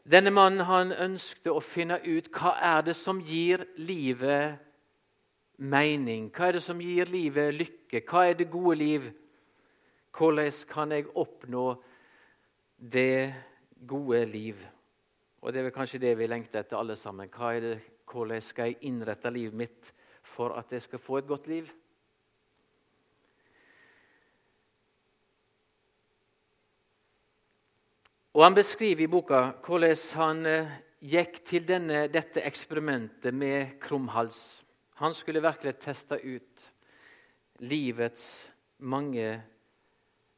Denne 0.07 0.31
mannen 0.31 0.63
han 0.69 0.93
ønskte 0.95 1.51
å 1.51 1.59
finne 1.59 1.99
ut 1.99 2.31
hva 2.31 2.53
er 2.63 2.85
det 2.87 2.95
som 2.95 3.19
gir 3.27 3.65
livet 3.75 4.55
mening. 5.59 6.31
Hva 6.31 6.53
er 6.53 6.61
det 6.61 6.63
som 6.63 6.79
gir 6.79 7.11
livet 7.11 7.59
lykke? 7.59 8.05
Hva 8.07 8.29
er 8.29 8.39
det 8.39 8.47
gode 8.55 8.79
liv? 8.79 9.11
Hvordan 10.15 10.55
kan 10.71 10.95
jeg 10.95 11.11
oppnå 11.11 11.65
det 12.77 13.35
gode 13.87 14.25
liv. 14.27 14.61
Og 15.43 15.53
det 15.53 15.61
er 15.61 15.69
vel 15.69 15.77
kanskje 15.77 16.01
det 16.03 16.15
vi 16.19 16.29
lengter 16.29 16.63
etter 16.63 16.79
alle 16.81 16.97
sammen. 16.97 17.29
Det, 17.29 17.79
hvordan 18.09 18.43
skal 18.43 18.73
jeg 18.73 18.83
innrette 18.89 19.31
livet 19.31 19.55
mitt 19.55 19.93
for 20.25 20.57
at 20.57 20.73
jeg 20.73 20.83
skal 20.83 21.03
få 21.03 21.19
et 21.19 21.29
godt 21.29 21.49
liv? 21.49 21.69
Og 28.35 28.43
Han 28.43 28.55
beskriver 28.55 29.05
i 29.05 29.07
boka 29.07 29.53
hvordan 29.63 29.97
han 30.19 30.47
eh, 30.47 30.71
gikk 31.07 31.45
til 31.47 31.67
denne, 31.69 32.09
dette 32.11 32.43
eksperimentet 32.43 33.35
med 33.35 33.77
krumhals. 33.79 34.65
Han 34.99 35.15
skulle 35.15 35.43
virkelig 35.43 35.77
teste 35.79 36.19
ut 36.19 36.65
livets 37.63 38.51
mange 38.79 39.43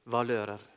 valører. 0.05 0.76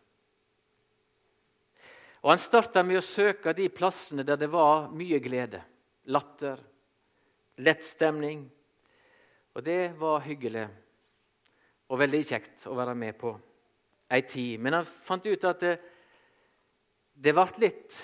Og 2.21 2.31
Han 2.33 2.41
starta 2.41 2.83
med 2.83 2.99
å 2.99 3.05
søke 3.05 3.53
de 3.55 3.69
plassene 3.71 4.25
der 4.27 4.39
det 4.39 4.49
var 4.51 4.89
mye 4.91 5.21
glede, 5.23 5.61
latter, 6.11 6.59
lett 7.63 7.85
stemning. 7.85 8.43
Og 9.55 9.63
det 9.63 9.93
var 9.99 10.25
hyggelig 10.25 10.65
og 11.89 11.99
veldig 11.99 12.21
kjekt 12.27 12.67
å 12.69 12.75
være 12.77 12.95
med 12.95 13.15
på 13.19 13.31
ei 14.11 14.21
tid. 14.27 14.59
Men 14.59 14.79
han 14.79 14.87
fant 14.87 15.25
ut 15.25 15.47
at 15.47 15.63
det, 15.63 15.73
det 17.13 17.33
ble 17.35 17.47
litt 17.63 17.95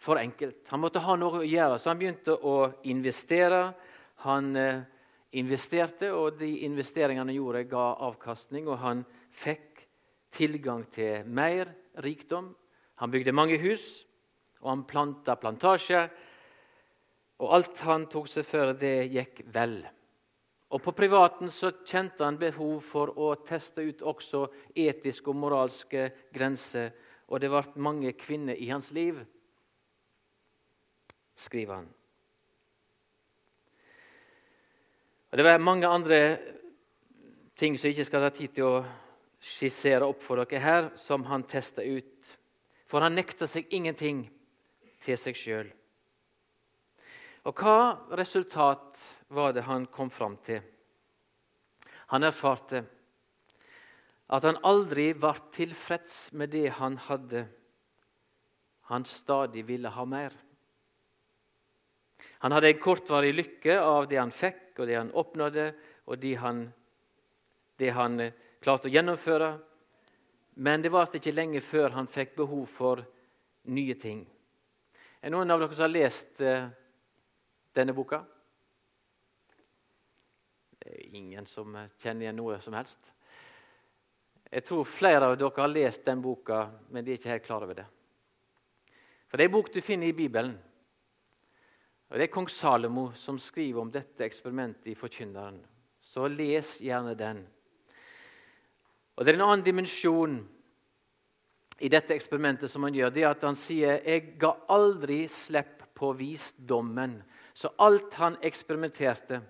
for 0.00 0.20
enkelt. 0.20 0.62
Han 0.70 0.80
måtte 0.80 1.02
ha 1.04 1.16
noe 1.18 1.42
å 1.42 1.46
gjøre, 1.46 1.76
så 1.78 1.90
han 1.90 2.00
begynte 2.00 2.38
å 2.38 2.56
investere. 2.88 3.64
Han 4.24 4.54
eh, 4.56 4.80
investerte, 5.36 6.12
og 6.14 6.38
de 6.40 6.48
investeringene 6.66 7.26
han 7.26 7.36
gjorde, 7.36 7.66
ga 7.68 7.90
avkastning. 8.08 8.70
Og 8.70 8.80
han 8.80 9.04
fikk 9.34 9.84
tilgang 10.32 10.86
til 10.94 11.26
mer 11.28 11.74
rikdom. 12.04 12.50
Han 13.00 13.12
bygde 13.12 13.32
mange 13.36 13.58
hus, 13.62 14.04
og 14.60 14.74
han 14.74 14.84
planta 14.88 15.36
plantasje. 15.40 16.02
Og 17.40 17.54
alt 17.56 17.80
han 17.88 18.04
tok 18.12 18.28
seg 18.28 18.44
for, 18.44 18.74
det 18.76 19.08
gikk 19.12 19.44
vel. 19.52 19.80
Og 20.70 20.82
På 20.82 20.92
privaten 20.94 21.50
så 21.50 21.72
kjente 21.82 22.22
han 22.22 22.38
behov 22.38 22.76
for 22.86 23.10
å 23.18 23.32
teste 23.42 23.82
ut 23.82 24.04
også 24.06 24.44
etiske 24.76 25.32
og 25.32 25.40
moralske 25.40 26.04
grenser. 26.30 26.92
Og 27.30 27.40
det 27.42 27.50
ble 27.50 27.82
mange 27.82 28.12
kvinner 28.18 28.54
i 28.54 28.68
hans 28.70 28.92
liv, 28.94 29.18
skriver 31.34 31.80
han. 31.80 31.88
Og 35.30 35.36
Det 35.38 35.44
var 35.46 35.62
mange 35.62 35.86
andre 35.86 36.38
ting 37.56 37.76
som 37.78 37.88
jeg 37.88 37.98
ikke 37.98 38.08
skal 38.08 38.24
ha 38.26 38.30
tid 38.34 38.54
til 38.54 38.66
å 38.66 38.84
skissere 39.40 40.04
opp 40.04 40.22
for 40.22 40.42
dere 40.42 40.60
her, 40.62 40.90
som 40.94 41.24
han 41.24 41.46
tester 41.48 41.86
ut. 41.86 42.36
For 42.90 43.00
han 43.00 43.16
nekta 43.16 43.48
seg 43.48 43.70
ingenting 43.72 44.26
til 45.00 45.18
seg 45.18 45.38
sjøl. 45.38 45.70
Og 47.48 47.56
hva 47.56 48.10
resultat 48.20 49.00
var 49.32 49.54
det 49.56 49.64
han 49.64 49.86
kom 49.88 50.10
fram 50.12 50.36
til? 50.44 50.60
Han 52.12 52.26
erfarte 52.26 52.82
at 54.30 54.44
han 54.46 54.60
aldri 54.66 55.12
var 55.18 55.40
tilfreds 55.54 56.32
med 56.38 56.52
det 56.52 56.68
han 56.76 56.98
hadde. 57.08 57.46
Han 58.90 59.06
stadig 59.08 59.64
ville 59.66 59.90
ha 59.90 60.04
mer. 60.06 60.34
Han 62.44 62.52
hadde 62.52 62.70
en 62.70 62.82
kortvarig 62.82 63.32
lykke 63.34 63.78
av 63.80 64.06
det 64.10 64.20
han 64.20 64.34
fikk, 64.34 64.78
og 64.78 64.86
det 64.86 64.98
han 64.98 65.10
oppnådde, 65.16 65.66
og 66.06 66.20
det 66.20 66.34
han, 66.42 66.62
det 67.80 67.90
han 67.96 68.20
klarte 68.60 68.88
å 68.88 68.92
gjennomføre. 68.92 69.50
Men 70.60 70.82
det 70.82 70.92
varte 70.92 71.20
ikke 71.20 71.34
lenge 71.34 71.62
før 71.64 71.94
han 71.96 72.10
fikk 72.10 72.36
behov 72.42 72.66
for 72.68 73.04
nye 73.72 73.96
ting. 74.00 74.24
Er 75.20 75.32
noen 75.32 75.50
av 75.52 75.60
dere 75.60 75.76
som 75.76 75.86
har 75.86 75.92
lest 75.92 76.40
uh, 76.44 76.66
denne 77.76 77.94
boka? 77.96 78.22
Det 80.80 80.90
er 80.90 81.16
ingen 81.16 81.46
som 81.48 81.76
kjenner 82.00 82.26
igjen 82.26 82.38
noe 82.40 82.58
som 82.64 82.76
helst. 82.76 83.12
Jeg 84.50 84.64
tror 84.66 84.88
flere 84.88 85.28
av 85.28 85.36
dere 85.38 85.62
har 85.62 85.70
lest 85.70 86.04
den 86.08 86.22
boka, 86.24 86.64
men 86.90 87.04
de 87.04 87.12
er 87.12 87.20
ikke 87.20 87.34
helt 87.34 87.46
klar 87.46 87.66
over 87.66 87.82
det. 87.82 87.86
For 89.30 89.38
Det 89.38 89.44
er 89.44 89.50
en 89.52 89.54
bok 89.54 89.70
du 89.70 89.78
finner 89.84 90.10
i 90.10 90.16
Bibelen. 90.16 90.56
Og 92.10 92.18
Det 92.18 92.26
er 92.26 92.32
kong 92.34 92.48
Salomo 92.50 93.12
som 93.14 93.38
skriver 93.38 93.80
om 93.84 93.92
dette 93.92 94.24
eksperimentet 94.26 94.90
i 94.90 94.96
Forkynneren. 94.98 95.60
Så 96.00 96.26
les 96.26 96.80
gjerne 96.82 97.14
den. 97.14 97.44
Og 99.20 99.26
Det 99.26 99.34
er 99.34 99.36
en 99.36 99.48
annen 99.50 99.64
dimensjon 99.64 100.36
i 101.84 101.88
dette 101.92 102.14
eksperimentet 102.16 102.70
som 102.72 102.86
han 102.86 102.94
gjør. 102.96 103.10
Det 103.12 103.22
er 103.22 103.28
at 103.28 103.42
han 103.44 103.54
sier 103.54 104.00
'Jeg 104.00 104.38
ga 104.38 104.54
aldri 104.66 105.28
slipp 105.28 105.94
på 105.94 106.16
visdommen'. 106.16 107.22
Så 107.52 107.68
alt 107.78 108.14
han 108.14 108.38
eksperimenterte, 108.42 109.42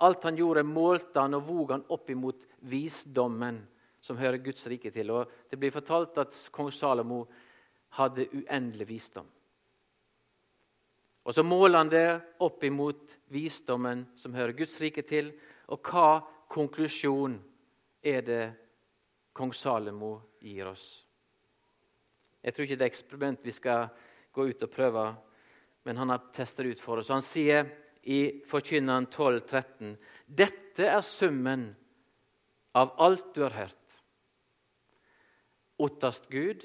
alt 0.00 0.24
han 0.24 0.36
gjorde, 0.36 0.62
målte 0.62 1.20
han 1.20 1.34
og 1.34 1.46
vog 1.46 1.70
han 1.70 1.84
opp 1.90 2.08
imot 2.10 2.46
visdommen 2.62 3.66
som 4.00 4.16
hører 4.16 4.38
Guds 4.38 4.66
rike 4.66 4.90
til. 4.90 5.10
Og 5.10 5.30
Det 5.50 5.58
blir 5.58 5.70
fortalt 5.70 6.16
at 6.18 6.48
kong 6.50 6.70
Salomo 6.70 7.26
hadde 7.90 8.26
uendelig 8.32 8.88
visdom. 8.88 9.26
Og 11.24 11.34
Så 11.34 11.42
måler 11.42 11.78
han 11.78 11.88
det 11.88 12.22
opp 12.40 12.64
imot 12.64 13.18
visdommen 13.28 14.06
som 14.14 14.32
hører 14.32 14.52
Guds 14.52 14.80
rike 14.80 15.02
til. 15.02 15.32
Og 15.68 15.82
hva 15.82 16.22
konklusjon 16.48 17.38
er 18.02 18.20
det 18.22 18.56
kong 19.32 19.52
Salomo 19.54 20.14
gir 20.42 20.70
oss? 20.70 20.86
Jeg 22.40 22.54
tror 22.54 22.64
ikke 22.64 22.78
det 22.80 22.86
er 22.86 22.92
eksperiment 22.92 23.44
vi 23.44 23.52
skal 23.52 23.90
gå 24.32 24.46
ut 24.48 24.64
og 24.64 24.72
prøve, 24.72 25.04
men 25.84 26.00
han 26.00 26.12
har 26.12 26.30
testet 26.34 26.68
ut 26.70 26.80
for 26.80 27.00
oss. 27.00 27.12
Han 27.12 27.24
sier 27.24 27.68
i 28.08 28.40
Forkynneren 28.48 29.10
12, 29.12 29.40
13, 29.44 29.94
Dette 30.26 30.86
er 30.88 31.02
summen 31.04 31.68
av 32.76 32.94
alt 33.02 33.34
du 33.34 33.42
har 33.44 33.56
hørt. 33.56 33.96
Ottast 35.80 36.28
Gud 36.32 36.64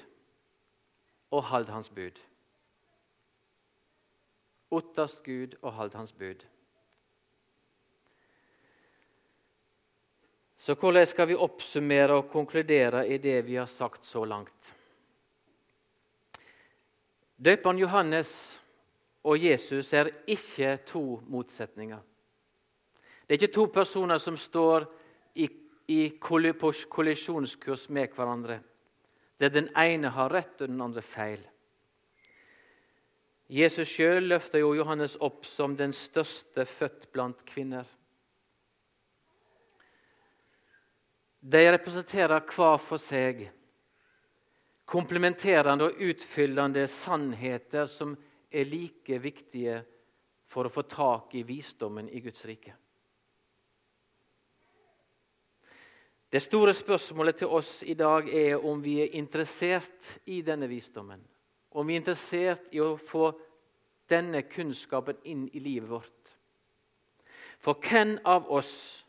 og 1.32 1.44
hald 1.50 1.68
hans 1.72 1.90
bud. 1.92 2.20
Ottast 4.76 5.24
Gud 5.24 5.56
og 5.62 5.72
hald 5.76 5.96
hans 5.96 6.12
bud. 6.12 6.44
Så 10.56 10.74
hvordan 10.74 11.06
skal 11.06 11.28
vi 11.28 11.36
oppsummere 11.36 12.16
og 12.16 12.30
konkludere 12.32 13.04
i 13.08 13.18
det 13.18 13.42
vi 13.46 13.58
har 13.60 13.68
sagt 13.68 14.06
så 14.08 14.24
langt? 14.24 14.72
Døperen 17.36 17.78
Johannes 17.78 18.30
og 19.26 19.42
Jesus 19.42 19.92
er 19.92 20.08
ikke 20.26 20.78
to 20.88 21.20
motsetninger. 21.28 22.00
Det 23.26 23.34
er 23.34 23.42
ikke 23.42 23.54
to 23.54 23.66
personer 23.74 24.18
som 24.22 24.38
står 24.40 24.86
i, 25.34 25.48
i 25.92 26.00
kollisjonskurs 26.20 27.88
med 27.90 28.14
hverandre 28.16 28.60
der 29.40 29.52
den 29.52 29.68
ene 29.76 30.08
har 30.08 30.32
rett 30.32 30.62
og 30.62 30.70
den 30.70 30.80
andre 30.80 31.02
feil. 31.04 31.42
Jesus 33.52 33.92
sjøl 33.92 34.26
løfter 34.32 34.62
jo 34.62 34.72
Johannes 34.74 35.16
opp 35.22 35.44
som 35.46 35.76
den 35.78 35.92
største 35.94 36.64
født 36.66 37.10
blant 37.12 37.44
kvinner. 37.46 37.84
De 41.46 41.60
representerer 41.70 42.42
hver 42.42 42.80
for 42.82 42.98
seg 42.98 43.44
komplementerende 44.86 45.86
og 45.86 46.00
utfyllende 46.08 46.86
sannheter 46.90 47.86
som 47.90 48.16
er 48.50 48.66
like 48.66 49.20
viktige 49.22 49.76
for 50.50 50.66
å 50.66 50.72
få 50.74 50.82
tak 50.90 51.36
i 51.38 51.44
visdommen 51.46 52.10
i 52.10 52.22
Guds 52.24 52.42
rike. 52.50 52.74
Det 56.26 56.42
store 56.42 56.74
spørsmålet 56.74 57.38
til 57.44 57.54
oss 57.54 57.78
i 57.86 57.94
dag 57.94 58.26
er 58.26 58.58
om 58.58 58.82
vi 58.82 58.98
er 59.04 59.14
interessert 59.14 60.16
i 60.26 60.42
denne 60.42 60.66
visdommen. 60.66 61.22
Om 61.70 61.86
vi 61.86 61.94
er 61.94 62.02
interessert 62.02 62.74
i 62.74 62.82
å 62.82 62.96
få 62.98 63.30
denne 64.10 64.42
kunnskapen 64.50 65.22
inn 65.30 65.46
i 65.54 65.62
livet 65.62 65.90
vårt. 65.94 66.36
For 67.62 67.78
hvem 67.78 68.18
av 68.26 68.50
oss 68.50 69.05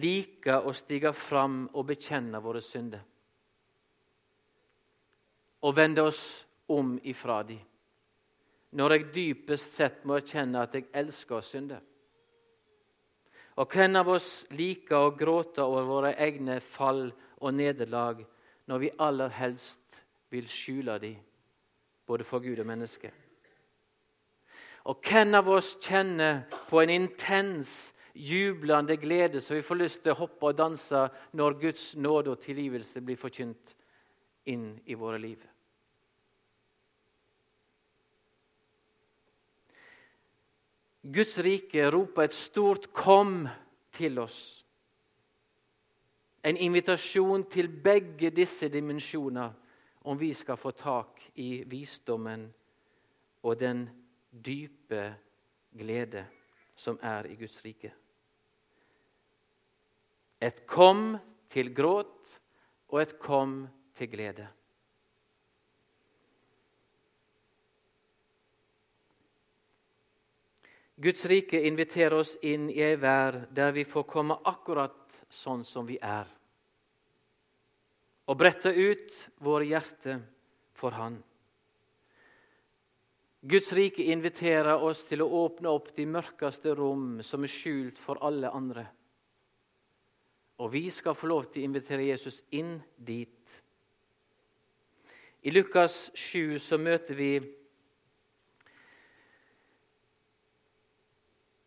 liker 0.00 0.66
å 0.66 0.72
stige 0.76 1.12
fram 1.16 1.64
og 1.72 1.86
bekjenne 1.88 2.40
våre 2.42 2.62
synder? 2.64 3.02
Og 5.64 5.76
vende 5.76 6.04
oss 6.04 6.24
om 6.68 6.98
ifra 7.02 7.42
de. 7.42 7.58
når 8.74 8.90
jeg 8.90 9.10
dypest 9.14 9.76
sett 9.78 10.04
må 10.04 10.16
erkjenne 10.18 10.64
at 10.66 10.74
jeg 10.74 10.88
elsker 10.92 11.36
å 11.38 11.44
synde? 11.46 11.76
Og 13.62 13.70
hvem 13.70 13.96
av 14.00 14.08
oss 14.16 14.46
liker 14.50 14.98
å 14.98 15.14
gråte 15.14 15.62
over 15.62 15.86
våre 15.86 16.14
egne 16.18 16.58
fall 16.60 17.06
og 17.38 17.54
nederlag 17.54 18.24
når 18.66 18.78
vi 18.82 18.90
aller 18.98 19.30
helst 19.30 20.00
vil 20.34 20.48
skjule 20.50 20.98
de, 20.98 21.12
både 22.06 22.26
for 22.26 22.42
Gud 22.42 22.58
og 22.58 22.66
menneske? 22.66 23.12
Og 24.90 24.98
hvem 25.06 25.38
av 25.38 25.48
oss 25.48 25.76
kjenner 25.80 26.42
på 26.68 26.82
en 26.82 26.90
intens, 26.90 27.93
jublende 28.14 28.96
glede 28.96 29.40
så 29.40 29.54
vi 29.54 29.62
får 29.66 29.80
lyst 29.80 30.02
til 30.04 30.14
å 30.14 30.20
hoppe 30.22 30.50
og 30.50 30.58
danse 30.58 31.00
når 31.34 31.58
Guds 31.60 31.86
nåde 31.96 32.30
og 32.34 32.40
tilgivelse 32.42 33.02
blir 33.02 33.18
forkynt 33.18 33.74
inn 34.50 34.70
i 34.86 34.96
våre 34.98 35.18
liv? 35.18 35.42
Guds 41.04 41.36
rike 41.44 41.90
roper 41.90 42.22
et 42.22 42.32
stort 42.32 42.92
'kom' 42.92 43.48
til 43.92 44.18
oss. 44.18 44.64
En 46.44 46.56
invitasjon 46.56 47.44
til 47.50 47.68
begge 47.68 48.30
disse 48.30 48.68
dimensjoner 48.68 49.52
om 50.04 50.18
vi 50.18 50.32
skal 50.34 50.56
få 50.56 50.70
tak 50.70 51.20
i 51.34 51.64
visdommen 51.66 52.54
og 53.42 53.60
den 53.60 53.90
dype 54.46 55.14
glede 55.78 56.26
som 56.76 56.98
er 57.02 57.26
i 57.26 57.36
Guds 57.36 57.64
rike. 57.64 57.92
Et 60.44 60.66
'kom' 60.66 61.16
til 61.48 61.72
gråt 61.74 62.40
og 62.88 63.00
et 63.00 63.18
'kom' 63.18 63.68
til 63.94 64.10
glede. 64.10 64.48
Guds 71.00 71.24
rike 71.26 71.58
inviterer 71.66 72.14
oss 72.14 72.36
inn 72.46 72.68
i 72.70 72.82
ei 72.84 72.94
vær 73.00 73.40
der 73.50 73.72
vi 73.74 73.82
får 73.84 74.04
komme 74.06 74.36
akkurat 74.46 75.16
sånn 75.26 75.64
som 75.66 75.86
vi 75.88 75.96
er. 75.98 76.28
Og 78.28 78.38
brette 78.38 78.70
ut 78.70 79.16
våre 79.42 79.66
hjerter 79.66 80.20
for 80.72 80.94
Han. 80.94 81.16
Guds 83.42 83.72
rike 83.76 84.06
inviterer 84.14 84.80
oss 84.80 85.02
til 85.08 85.24
å 85.24 85.28
åpne 85.42 85.68
opp 85.68 85.90
de 85.96 86.06
mørkeste 86.06 86.76
rom 86.78 87.18
som 87.22 87.42
er 87.44 87.52
skjult 87.52 87.98
for 87.98 88.22
alle 88.24 88.52
andre. 88.54 88.86
Og 90.62 90.70
vi 90.72 90.86
skal 90.90 91.16
få 91.18 91.26
lov 91.26 91.48
til 91.50 91.64
å 91.64 91.68
invitere 91.68 92.06
Jesus 92.06 92.42
inn 92.54 92.76
dit. 92.96 93.60
I 95.44 95.50
Lukas 95.50 96.08
7 96.14 96.58
så 96.62 96.78
møter 96.80 97.18
vi 97.18 97.30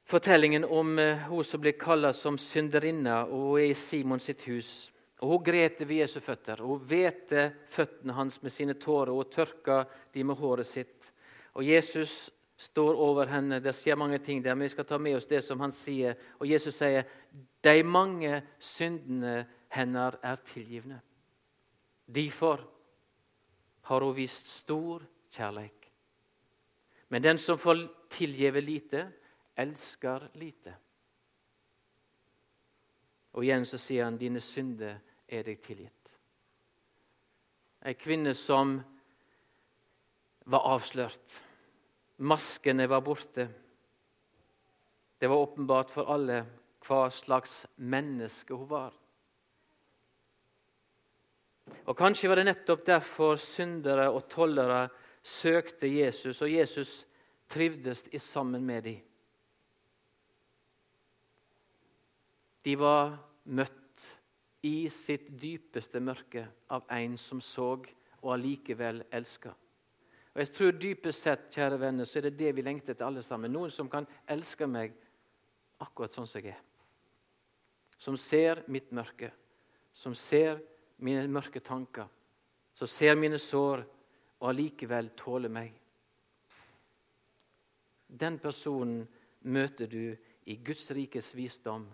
fortellingen 0.08 0.64
om 0.66 0.96
uh, 0.98 1.28
hun 1.28 1.44
som 1.44 1.62
blir 1.62 1.76
kalla 1.78 2.14
som 2.16 2.40
synderinne, 2.40 3.20
og 3.28 3.44
hun 3.52 3.60
er 3.60 3.74
i 3.74 3.78
Simon 3.78 4.24
sitt 4.24 4.48
hus. 4.48 4.90
Og 5.20 5.30
Hun 5.34 5.44
greter 5.44 5.86
ved 5.90 6.04
Jesu 6.04 6.20
føtter. 6.22 6.62
Hun 6.62 6.82
hvete 6.82 7.48
føttene 7.74 8.14
hans 8.14 8.38
med 8.44 8.54
sine 8.54 8.76
tårer 8.78 9.14
og 9.14 9.32
tørker 9.34 9.88
de 10.14 10.24
med 10.24 10.38
håret 10.38 10.70
sitt. 10.70 11.12
Og 11.58 11.66
Jesus 11.66 12.30
står 12.58 12.96
over 12.96 13.30
henne. 13.30 13.60
Det 13.62 13.76
skjer 13.76 13.96
mange 13.96 14.18
ting 14.20 14.42
der, 14.44 14.56
men 14.56 14.66
vi 14.66 14.74
skal 14.74 14.86
ta 14.86 14.98
med 14.98 15.16
oss 15.18 15.30
det 15.30 15.44
som 15.46 15.60
han 15.62 15.72
sier. 15.72 16.18
Og 16.42 16.50
Jesus 16.50 16.76
sier 16.76 17.06
de 17.64 17.84
mange 17.86 18.42
syndene 18.60 19.44
hennes 19.74 20.18
er 20.24 20.42
tilgivne. 20.48 21.00
Derfor 22.08 22.64
har 23.88 24.02
hun 24.04 24.16
vist 24.16 24.50
stor 24.64 25.04
kjærleik. 25.32 25.92
Men 27.10 27.24
den 27.24 27.38
som 27.38 27.60
får 27.60 27.86
tilgive 28.10 28.62
lite, 28.62 29.06
elsker 29.56 30.30
lite. 30.34 30.74
Og 33.38 33.46
igjen 33.46 33.66
så 33.66 33.78
sier 33.78 34.04
han, 34.04 34.18
'Dine 34.18 34.40
synder 34.40 34.98
er 35.28 35.44
deg 35.44 35.62
tilgitt'. 35.62 36.14
Ei 37.86 37.94
kvinne 37.94 38.34
som 38.34 38.80
var 40.46 40.66
avslørt. 40.74 41.44
Maskene 42.18 42.88
var 42.90 43.02
borte. 43.06 43.48
Det 45.18 45.28
var 45.28 45.36
åpenbart 45.36 45.92
for 45.94 46.10
alle 46.14 46.44
hva 46.88 47.08
slags 47.14 47.66
menneske 47.78 48.56
hun 48.56 48.70
var. 48.70 48.94
Og 51.88 51.98
Kanskje 51.98 52.30
var 52.30 52.40
det 52.40 52.48
nettopp 52.48 52.86
derfor 52.88 53.36
syndere 53.42 54.08
og 54.12 54.28
tollere 54.32 54.88
søkte 55.24 55.90
Jesus, 55.90 56.42
og 56.42 56.52
Jesus 56.52 57.06
trivdes 57.50 58.06
sammen 58.24 58.64
med 58.66 58.84
dem. 58.84 59.04
De 62.64 62.76
var 62.76 63.14
møtt 63.44 64.04
i 64.68 64.90
sitt 64.92 65.30
dypeste 65.40 66.02
mørke 66.04 66.44
av 66.74 66.88
en 66.92 67.16
som 67.20 67.40
så 67.44 67.70
og 67.78 68.34
allikevel 68.34 69.04
elska. 69.14 69.54
Og 70.38 70.44
jeg 70.44 70.52
tror 70.54 70.76
dypest 70.78 71.24
sett, 71.26 71.46
kjære 71.50 71.80
venner, 71.82 72.06
så 72.06 72.20
er 72.20 72.28
det 72.28 72.38
det 72.38 72.52
vi 72.54 72.62
lengter 72.62 72.94
etter 72.94 73.08
alle 73.08 73.24
sammen. 73.26 73.50
Noen 73.50 73.72
som 73.74 73.88
kan 73.90 74.06
elske 74.30 74.68
meg 74.70 74.92
akkurat 75.82 76.14
sånn 76.14 76.28
som 76.30 76.44
jeg 76.44 76.52
er. 76.54 76.60
Som 77.98 78.20
ser 78.22 78.62
mitt 78.70 78.92
mørke, 78.94 79.32
som 79.90 80.14
ser 80.14 80.60
mine 81.02 81.24
mørke 81.26 81.58
tanker, 81.66 82.06
som 82.78 82.86
ser 82.86 83.18
mine 83.18 83.40
sår 83.42 83.82
og 84.38 84.46
allikevel 84.52 85.10
tåler 85.18 85.50
meg. 85.50 85.72
Den 88.06 88.38
personen 88.38 89.08
møter 89.42 89.90
du 89.90 90.14
i 90.46 90.60
Guds 90.62 90.86
rikes 90.94 91.32
visdom, 91.34 91.88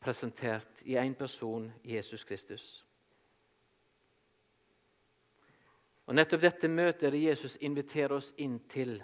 presentert 0.00 0.80
i 0.88 0.96
én 0.96 1.12
person, 1.20 1.68
Jesus 1.84 2.24
Kristus. 2.24 2.80
Og 6.12 6.16
Nettopp 6.18 6.42
dette 6.44 6.68
møtet 6.68 7.06
er 7.08 7.14
det 7.14 7.22
Jesus 7.24 7.54
inviterer 7.64 8.12
oss 8.12 8.26
inn 8.44 8.58
til. 8.68 8.98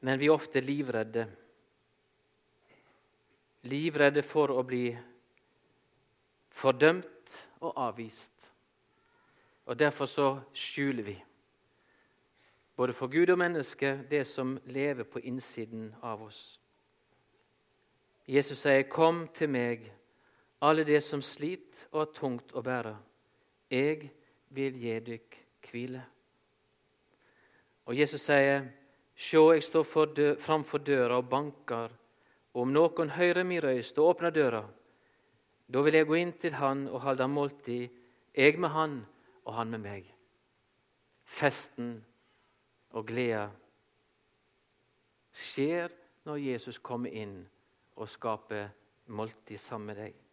Men 0.00 0.16
vi 0.16 0.30
er 0.30 0.32
ofte 0.32 0.62
livredde. 0.64 1.26
Livredde 3.68 4.22
for 4.24 4.54
å 4.54 4.62
bli 4.64 4.86
fordømt 6.56 7.34
og 7.60 7.82
avvist. 7.84 8.46
Og 9.68 9.76
Derfor 9.76 10.08
så 10.08 10.28
skjuler 10.56 11.04
vi, 11.04 11.18
både 12.76 12.96
for 12.96 13.12
Gud 13.12 13.28
og 13.34 13.42
mennesket, 13.42 14.06
det 14.08 14.22
som 14.24 14.56
lever 14.72 15.04
på 15.04 15.20
innsiden 15.20 15.90
av 16.00 16.24
oss. 16.30 16.40
Jesus 18.26 18.58
sier, 18.58 18.88
'Kom 18.88 19.28
til 19.28 19.48
meg' 19.48 19.92
alle 20.64 20.84
det 20.86 21.00
som 21.04 21.22
sliter 21.22 21.88
og 21.92 22.00
er 22.04 22.14
tungt 22.16 22.54
å 22.56 22.62
bære. 22.64 22.94
Jeg 23.70 24.08
vil 24.54 24.78
gi 24.80 24.94
dykk 25.08 25.38
hvile. 25.68 26.04
Og 27.84 27.98
Jesus 27.98 28.24
sier, 28.24 28.64
Sjå, 29.14 29.52
jeg 29.54 29.62
står 29.62 30.14
dø 30.14 30.30
framfor 30.42 30.82
døra 30.82 31.20
og 31.20 31.28
banker. 31.30 31.92
Og 32.54 32.62
om 32.64 32.72
noen 32.74 33.12
hører 33.14 33.46
min 33.46 33.62
røyst 33.62 33.98
og 33.98 34.14
åpner 34.14 34.34
døra, 34.34 34.62
da 35.66 35.82
vil 35.82 35.94
jeg 35.96 36.06
gå 36.06 36.16
inn 36.18 36.32
til 36.38 36.56
han 36.58 36.84
og 36.90 37.02
holde 37.06 37.28
måltid, 37.30 37.88
jeg 38.34 38.58
med 38.58 38.74
han 38.74 38.98
og 39.44 39.54
han 39.54 39.70
med 39.70 39.84
meg. 39.84 40.08
Festen 41.24 41.96
og 42.94 43.06
gleda 43.08 43.46
skjer 45.34 45.94
når 46.26 46.42
Jesus 46.42 46.78
kommer 46.78 47.14
inn 47.14 47.40
og 47.96 48.10
skaper 48.10 48.68
måltid 49.06 49.58
sammen 49.58 49.92
med 49.92 50.02
deg. 50.02 50.23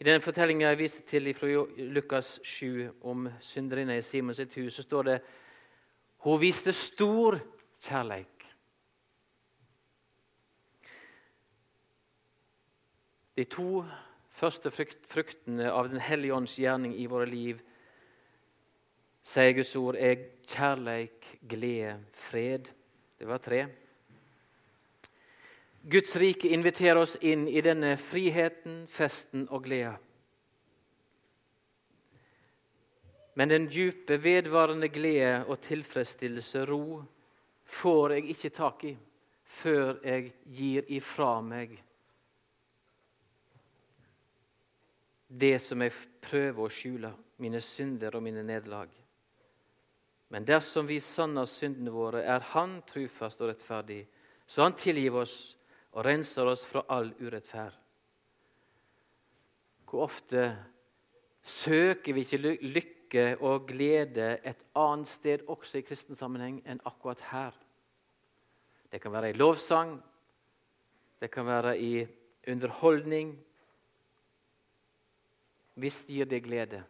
I 0.00 0.04
denne 0.04 0.24
fortellingen 0.24 0.64
jeg 0.64 0.78
viste 0.80 1.02
til 1.04 1.28
fra 1.36 1.48
Lukas 1.92 2.38
7 2.42 3.02
om 3.04 3.26
synderinna 3.44 3.98
i 3.98 4.02
Simons 4.02 4.38
hus, 4.54 4.72
så 4.72 4.82
står 4.82 5.02
det 5.02 5.16
hun 6.24 6.40
viste 6.40 6.72
stor 6.72 7.36
kjærleik. 7.84 8.46
De 13.36 13.44
to 13.44 13.84
første 14.28 14.72
fruktene 14.72 15.68
av 15.68 15.92
Den 15.92 16.00
hellige 16.00 16.34
ånds 16.34 16.56
gjerning 16.56 16.96
i 16.96 17.06
våre 17.06 17.28
liv, 17.28 17.60
sier 19.20 19.52
Guds 19.52 19.76
ord, 19.76 20.00
er 20.00 20.16
kjærleik, 20.48 21.28
glede, 21.44 21.98
fred. 22.12 22.72
Det 23.18 23.28
var 23.28 23.44
tre. 23.44 23.66
Guds 25.82 26.16
rike 26.16 26.48
inviterer 26.48 27.00
oss 27.00 27.16
inn 27.20 27.48
i 27.48 27.60
denne 27.64 27.96
friheten, 27.96 28.84
festen 28.86 29.46
og 29.48 29.64
gleda. 29.64 29.94
Men 33.34 33.48
den 33.48 33.68
djupe, 33.72 34.18
vedvarende 34.20 34.90
glede 34.92 35.46
og 35.48 35.60
tilfredsstillelse, 35.64 36.66
ro, 36.68 37.00
får 37.64 38.16
jeg 38.16 38.34
ikke 38.34 38.50
tak 38.52 38.84
i 38.84 38.96
før 39.50 39.96
jeg 40.04 40.32
gir 40.46 40.90
ifra 40.92 41.38
meg 41.42 41.72
det 45.30 45.56
som 45.62 45.82
jeg 45.82 45.94
prøver 46.22 46.64
å 46.64 46.72
skjule, 46.74 47.10
mine 47.40 47.60
synder 47.62 48.16
og 48.18 48.24
mine 48.24 48.42
nederlag. 48.42 48.90
Men 50.30 50.46
dersom 50.46 50.88
vi 50.90 50.98
sanner 51.02 51.46
syndene 51.46 51.92
våre, 51.94 52.24
er 52.26 52.42
Han 52.52 52.80
trufast 52.86 53.40
og 53.40 53.52
rettferdig, 53.52 54.04
så 54.46 54.62
Han 54.62 54.74
tilgir 54.74 55.14
oss 55.22 55.56
og 55.92 56.04
renser 56.06 56.46
oss 56.46 56.64
fra 56.68 56.84
all 56.88 57.10
urettferd. 57.20 57.74
Hvor 59.90 60.06
ofte 60.06 60.44
søker 61.42 62.14
vi 62.14 62.22
ikke 62.22 62.38
lykke 62.62 63.24
og 63.42 63.66
glede 63.66 64.36
et 64.46 64.62
annet 64.78 65.10
sted, 65.10 65.42
også 65.50 65.80
i 65.80 65.86
kristen 65.86 66.18
sammenheng, 66.18 66.60
enn 66.62 66.82
akkurat 66.86 67.22
her? 67.32 67.56
Det 68.90 69.00
kan 69.02 69.12
være 69.12 69.30
i 69.30 69.38
lovsang, 69.38 69.96
det 71.20 71.30
kan 71.30 71.46
være 71.46 71.78
i 71.78 72.06
underholdning. 72.48 73.34
Visst 75.74 76.10
gir 76.10 76.24
det 76.24 76.42
glede. 76.44 76.84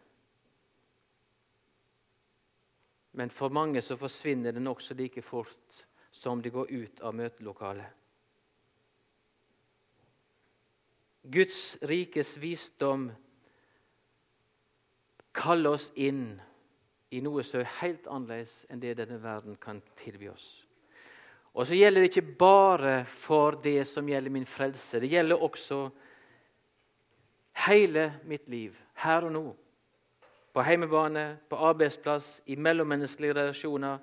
Men 3.11 3.29
for 3.29 3.49
mange 3.49 3.81
så 3.81 3.97
forsvinner 3.99 4.51
den 4.51 4.67
også 4.67 4.93
like 4.93 5.21
fort 5.21 5.85
som 6.11 6.41
de 6.41 6.49
går 6.49 6.69
ut 6.71 7.01
av 7.01 7.15
møtelokalet. 7.15 8.00
Guds 11.21 11.77
rikes 11.85 12.37
visdom 12.41 13.11
kaller 15.31 15.77
oss 15.77 15.91
inn 15.95 16.41
i 17.11 17.21
noe 17.21 17.43
som 17.43 17.61
er 17.61 17.73
helt 17.81 18.07
annerledes 18.07 18.65
enn 18.71 18.81
det 18.81 18.95
denne 18.99 19.19
verden 19.21 19.57
kan 19.59 19.81
tilby 19.99 20.31
oss. 20.31 20.63
Og 21.51 21.67
så 21.67 21.75
gjelder 21.75 22.01
det 22.01 22.11
ikke 22.11 22.37
bare 22.39 22.93
for 23.05 23.57
det 23.63 23.83
som 23.87 24.07
gjelder 24.07 24.31
min 24.31 24.47
frelse. 24.47 25.01
Det 25.03 25.11
gjelder 25.11 25.43
også 25.43 25.81
hele 27.67 28.07
mitt 28.23 28.47
liv, 28.49 28.77
her 29.03 29.27
og 29.27 29.35
nå. 29.35 29.43
På 30.51 30.63
heimebane, 30.63 31.37
på 31.49 31.59
arbeidsplass, 31.59 32.41
i 32.47 32.55
mellommenneskelige 32.55 33.35
relasjoner. 33.35 33.99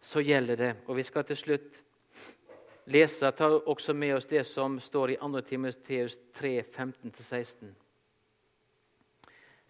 Så 0.00 0.20
gjelder 0.22 0.56
det. 0.56 0.72
Og 0.86 0.96
vi 0.96 1.02
skal 1.02 1.24
til 1.26 1.36
slutt 1.36 1.82
lese, 2.92 3.30
ta 3.32 3.48
også 3.48 3.94
med 3.94 4.14
oss 4.16 4.28
det 4.28 4.44
som 4.48 4.78
står 4.80 5.14
i 5.14 5.18
2. 5.20 5.40
Timoteus 5.46 6.18
3, 6.36 6.62
15-16. 6.62 7.72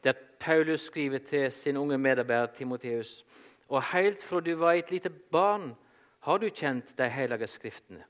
Der 0.04 0.14
Paulus 0.38 0.86
skriver 0.86 1.18
til 1.18 1.50
sin 1.52 1.76
unge 1.76 1.98
medarbeider 1.98 2.52
Timoteus.: 2.54 3.24
Og 3.68 3.82
helt 3.92 4.22
fra 4.22 4.40
du 4.40 4.54
var 4.54 4.72
et 4.72 4.90
lite 4.90 5.10
barn, 5.10 5.74
har 6.20 6.38
du 6.38 6.48
kjent 6.50 6.94
de 6.98 7.08
hellige 7.08 7.46
skriftene, 7.46 8.04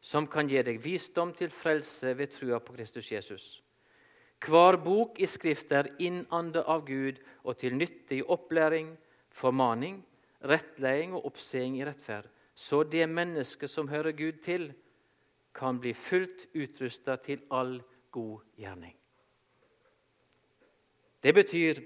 som 0.00 0.26
kan 0.26 0.48
gi 0.48 0.62
deg 0.62 0.80
visdom 0.84 1.32
til 1.32 1.50
frelse 1.50 2.16
ved 2.18 2.32
trua 2.32 2.58
på 2.58 2.72
Kristus 2.72 3.12
Jesus. 3.12 3.62
Hver 4.40 4.76
bok 4.76 5.20
i 5.20 5.26
Skrift 5.26 5.72
er 5.72 5.92
innande 5.98 6.64
av 6.64 6.86
Gud 6.86 7.20
og 7.44 7.58
til 7.58 7.76
nytte 7.76 8.16
i 8.16 8.22
opplæring, 8.22 8.96
formaning, 9.30 10.00
rettleding 10.40 11.14
og 11.14 11.26
oppseing 11.26 11.76
i 11.78 11.84
rettferd 11.84 12.28
så 12.60 12.82
det 12.84 13.06
mennesket 13.08 13.70
som 13.72 13.88
hører 13.88 14.12
Gud 14.12 14.42
til, 14.44 14.72
kan 15.56 15.78
bli 15.80 15.94
fullt 15.96 16.50
utrusta 16.54 17.16
til 17.16 17.40
all 17.50 17.78
god 18.12 18.42
gjerning. 18.60 18.92
Det 21.22 21.32
betyr 21.34 21.80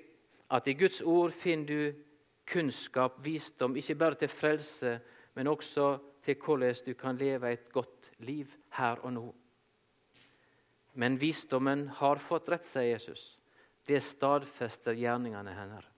at 0.51 0.67
i 0.69 0.75
Guds 0.79 0.99
ord 1.03 1.31
finner 1.31 1.67
du 1.67 2.03
kunnskap, 2.51 3.21
visdom, 3.25 3.77
ikke 3.77 3.95
bare 3.95 4.19
til 4.25 4.29
frelse, 4.29 4.99
men 5.35 5.47
også 5.47 5.95
til 6.23 6.37
hvordan 6.43 6.83
du 6.87 6.93
kan 6.99 7.17
leve 7.23 7.53
et 7.53 7.73
godt 7.73 8.11
liv 8.19 8.51
her 8.75 8.99
og 9.07 9.13
nå. 9.13 9.35
Men 10.95 11.21
visdommen 11.21 11.89
har 11.89 12.19
fått 12.19 12.51
rett, 12.51 12.67
sier 12.67 12.97
Jesus. 12.97 13.39
Det 13.87 14.03
stadfester 14.03 14.95
gjerningene 14.99 15.55
hennes. 15.55 15.91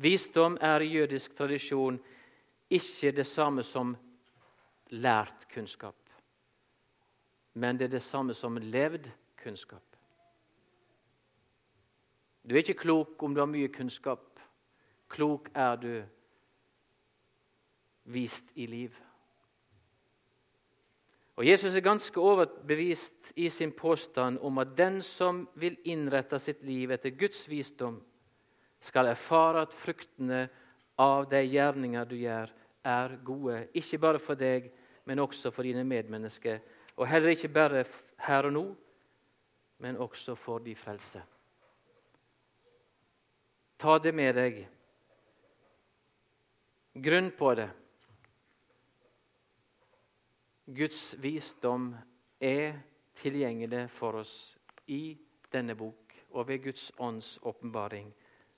Visdom 0.00 0.56
er 0.60 0.80
i 0.80 0.94
jødisk 0.96 1.34
tradisjon 1.36 1.98
ikke 2.70 3.12
det 3.16 3.26
samme 3.26 3.62
som 3.66 3.96
lært 4.90 5.46
kunnskap, 5.50 5.96
men 7.54 7.78
det 7.78 7.88
er 7.88 7.96
det 7.96 8.02
samme 8.02 8.34
som 8.34 8.58
levd 8.58 9.10
kunnskap. 9.42 9.84
Du 12.42 12.54
er 12.54 12.62
ikke 12.62 12.80
klok 12.86 13.22
om 13.22 13.34
du 13.34 13.42
har 13.42 13.50
mye 13.50 13.68
kunnskap. 13.68 14.40
Klok 15.10 15.50
er 15.54 15.76
du 15.76 15.92
vist 18.10 18.50
i 18.54 18.66
liv. 18.66 18.94
Og 21.40 21.46
Jesus 21.46 21.74
er 21.74 21.84
ganske 21.84 22.20
overbevist 22.20 23.32
i 23.40 23.48
sin 23.48 23.72
påstand 23.72 24.38
om 24.44 24.58
at 24.60 24.74
den 24.76 25.00
som 25.02 25.46
vil 25.56 25.78
innrette 25.88 26.38
sitt 26.38 26.60
liv 26.68 26.90
etter 26.92 27.14
Guds 27.16 27.46
visdom, 27.48 28.00
skal 28.80 29.08
erfare 29.12 29.62
at 29.64 29.76
fruktene 29.76 30.46
av 31.00 31.26
de 31.30 31.40
gjerninger 31.44 32.04
du 32.08 32.14
gjør, 32.20 32.52
er 32.84 33.16
gode. 33.24 33.68
Ikke 33.74 33.98
bare 33.98 34.18
for 34.18 34.38
deg, 34.38 34.70
men 35.04 35.18
også 35.18 35.50
for 35.50 35.66
dine 35.66 35.84
medmennesker. 35.84 36.60
Og 36.96 37.08
heller 37.08 37.34
ikke 37.34 37.48
bare 37.48 37.84
her 38.26 38.48
og 38.48 38.52
nå, 38.52 38.64
men 39.78 39.96
også 39.96 40.34
for 40.34 40.58
de 40.58 40.74
frelse. 40.76 41.22
Ta 43.80 43.98
det 43.98 44.12
med 44.14 44.34
deg. 44.36 44.60
Grunn 47.00 47.30
på 47.32 47.54
det. 47.56 47.70
Guds 50.70 51.14
visdom 51.18 51.94
er 52.40 52.76
tilgjengelig 53.16 53.86
for 53.90 54.20
oss 54.20 54.34
i 54.92 55.16
denne 55.50 55.74
bok 55.74 56.14
og 56.30 56.46
ved 56.48 56.62
Guds 56.68 56.90
ånds 56.98 57.38
åpenbaring. 57.42 58.12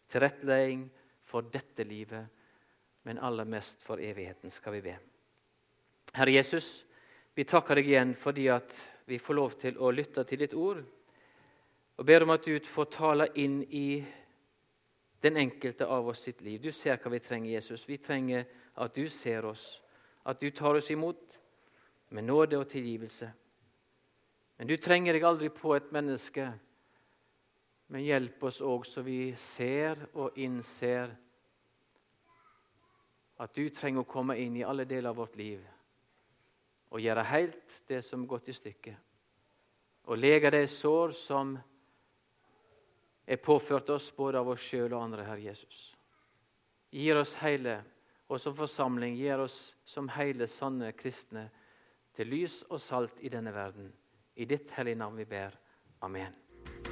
Tilrettelegging 0.09 0.85
for 1.25 1.47
dette 1.49 1.87
livet, 1.89 2.27
men 3.03 3.19
aller 3.19 3.45
mest 3.45 3.83
for 3.83 4.01
evigheten, 4.01 4.51
skal 4.51 4.73
vi 4.73 4.81
be. 4.81 4.97
Herre 6.15 6.35
Jesus, 6.35 6.85
vi 7.35 7.45
takker 7.49 7.79
deg 7.81 7.89
igjen 7.89 8.15
fordi 8.19 8.49
at 8.53 8.75
vi 9.09 9.19
får 9.19 9.35
lov 9.35 9.55
til 9.59 9.79
å 9.81 9.91
lytte 9.91 10.25
til 10.29 10.43
ditt 10.45 10.55
ord, 10.55 10.83
og 11.99 12.07
ber 12.07 12.25
om 12.25 12.33
at 12.35 12.45
du 12.47 12.59
får 12.65 12.91
tale 12.93 13.29
inn 13.41 13.61
i 13.69 14.03
den 15.23 15.37
enkelte 15.39 15.87
av 15.87 16.09
oss 16.09 16.25
sitt 16.27 16.41
liv. 16.43 16.61
Du 16.61 16.73
ser 16.73 16.99
hva 16.99 17.13
vi 17.13 17.21
trenger, 17.23 17.53
Jesus. 17.53 17.85
Vi 17.87 17.99
trenger 18.03 18.47
at 18.75 18.95
du 18.95 19.07
ser 19.13 19.47
oss, 19.47 19.81
at 20.27 20.41
du 20.41 20.51
tar 20.51 20.75
oss 20.75 20.91
imot 20.91 21.39
med 22.11 22.25
nåde 22.25 22.59
og 22.59 22.69
tilgivelse. 22.69 23.29
Men 24.59 24.69
du 24.69 24.77
trenger 24.77 25.15
deg 25.15 25.25
aldri 25.27 25.51
på 25.55 25.75
et 25.77 25.93
menneske. 25.95 26.49
Men 27.93 28.05
hjelp 28.05 28.43
oss 28.49 28.61
òg 28.65 28.87
så 28.89 29.05
vi 29.07 29.33
ser 29.39 30.01
og 30.15 30.39
innser 30.41 31.13
at 33.43 33.55
du 33.55 33.67
trenger 33.75 34.05
å 34.05 34.09
komme 34.09 34.37
inn 34.39 34.57
i 34.61 34.67
alle 34.67 34.87
deler 34.87 35.11
av 35.11 35.19
vårt 35.19 35.37
liv 35.41 35.63
og 36.93 37.01
gjøre 37.01 37.25
helt 37.31 37.79
det 37.89 38.03
som 38.05 38.27
gått 38.29 38.51
i 38.53 38.55
stykker. 38.55 38.97
Og 40.13 40.19
lege 40.19 40.51
de 40.53 40.67
sår 40.69 41.15
som 41.17 41.55
er 43.25 43.41
påført 43.41 43.91
oss 43.95 44.11
både 44.15 44.43
av 44.43 44.51
oss 44.53 44.67
sjøl 44.67 44.93
og 44.93 45.01
andre, 45.07 45.25
Herre 45.25 45.47
Jesus. 45.47 45.81
Gir 46.93 47.17
oss 47.17 47.37
hele, 47.41 47.79
og 48.29 48.41
som 48.43 48.57
forsamling 48.57 49.17
gir 49.17 49.41
oss 49.41 49.75
som 49.89 50.11
hele 50.13 50.49
sanne 50.51 50.93
kristne 50.93 51.49
til 52.13 52.29
lys 52.29 52.61
og 52.69 52.81
salt 52.83 53.25
i 53.25 53.33
denne 53.33 53.55
verden. 53.55 53.89
I 54.37 54.45
ditt 54.49 54.75
hellige 54.77 55.01
navn 55.01 55.17
vi 55.17 55.29
ber. 55.29 55.57
Amen. 56.05 56.92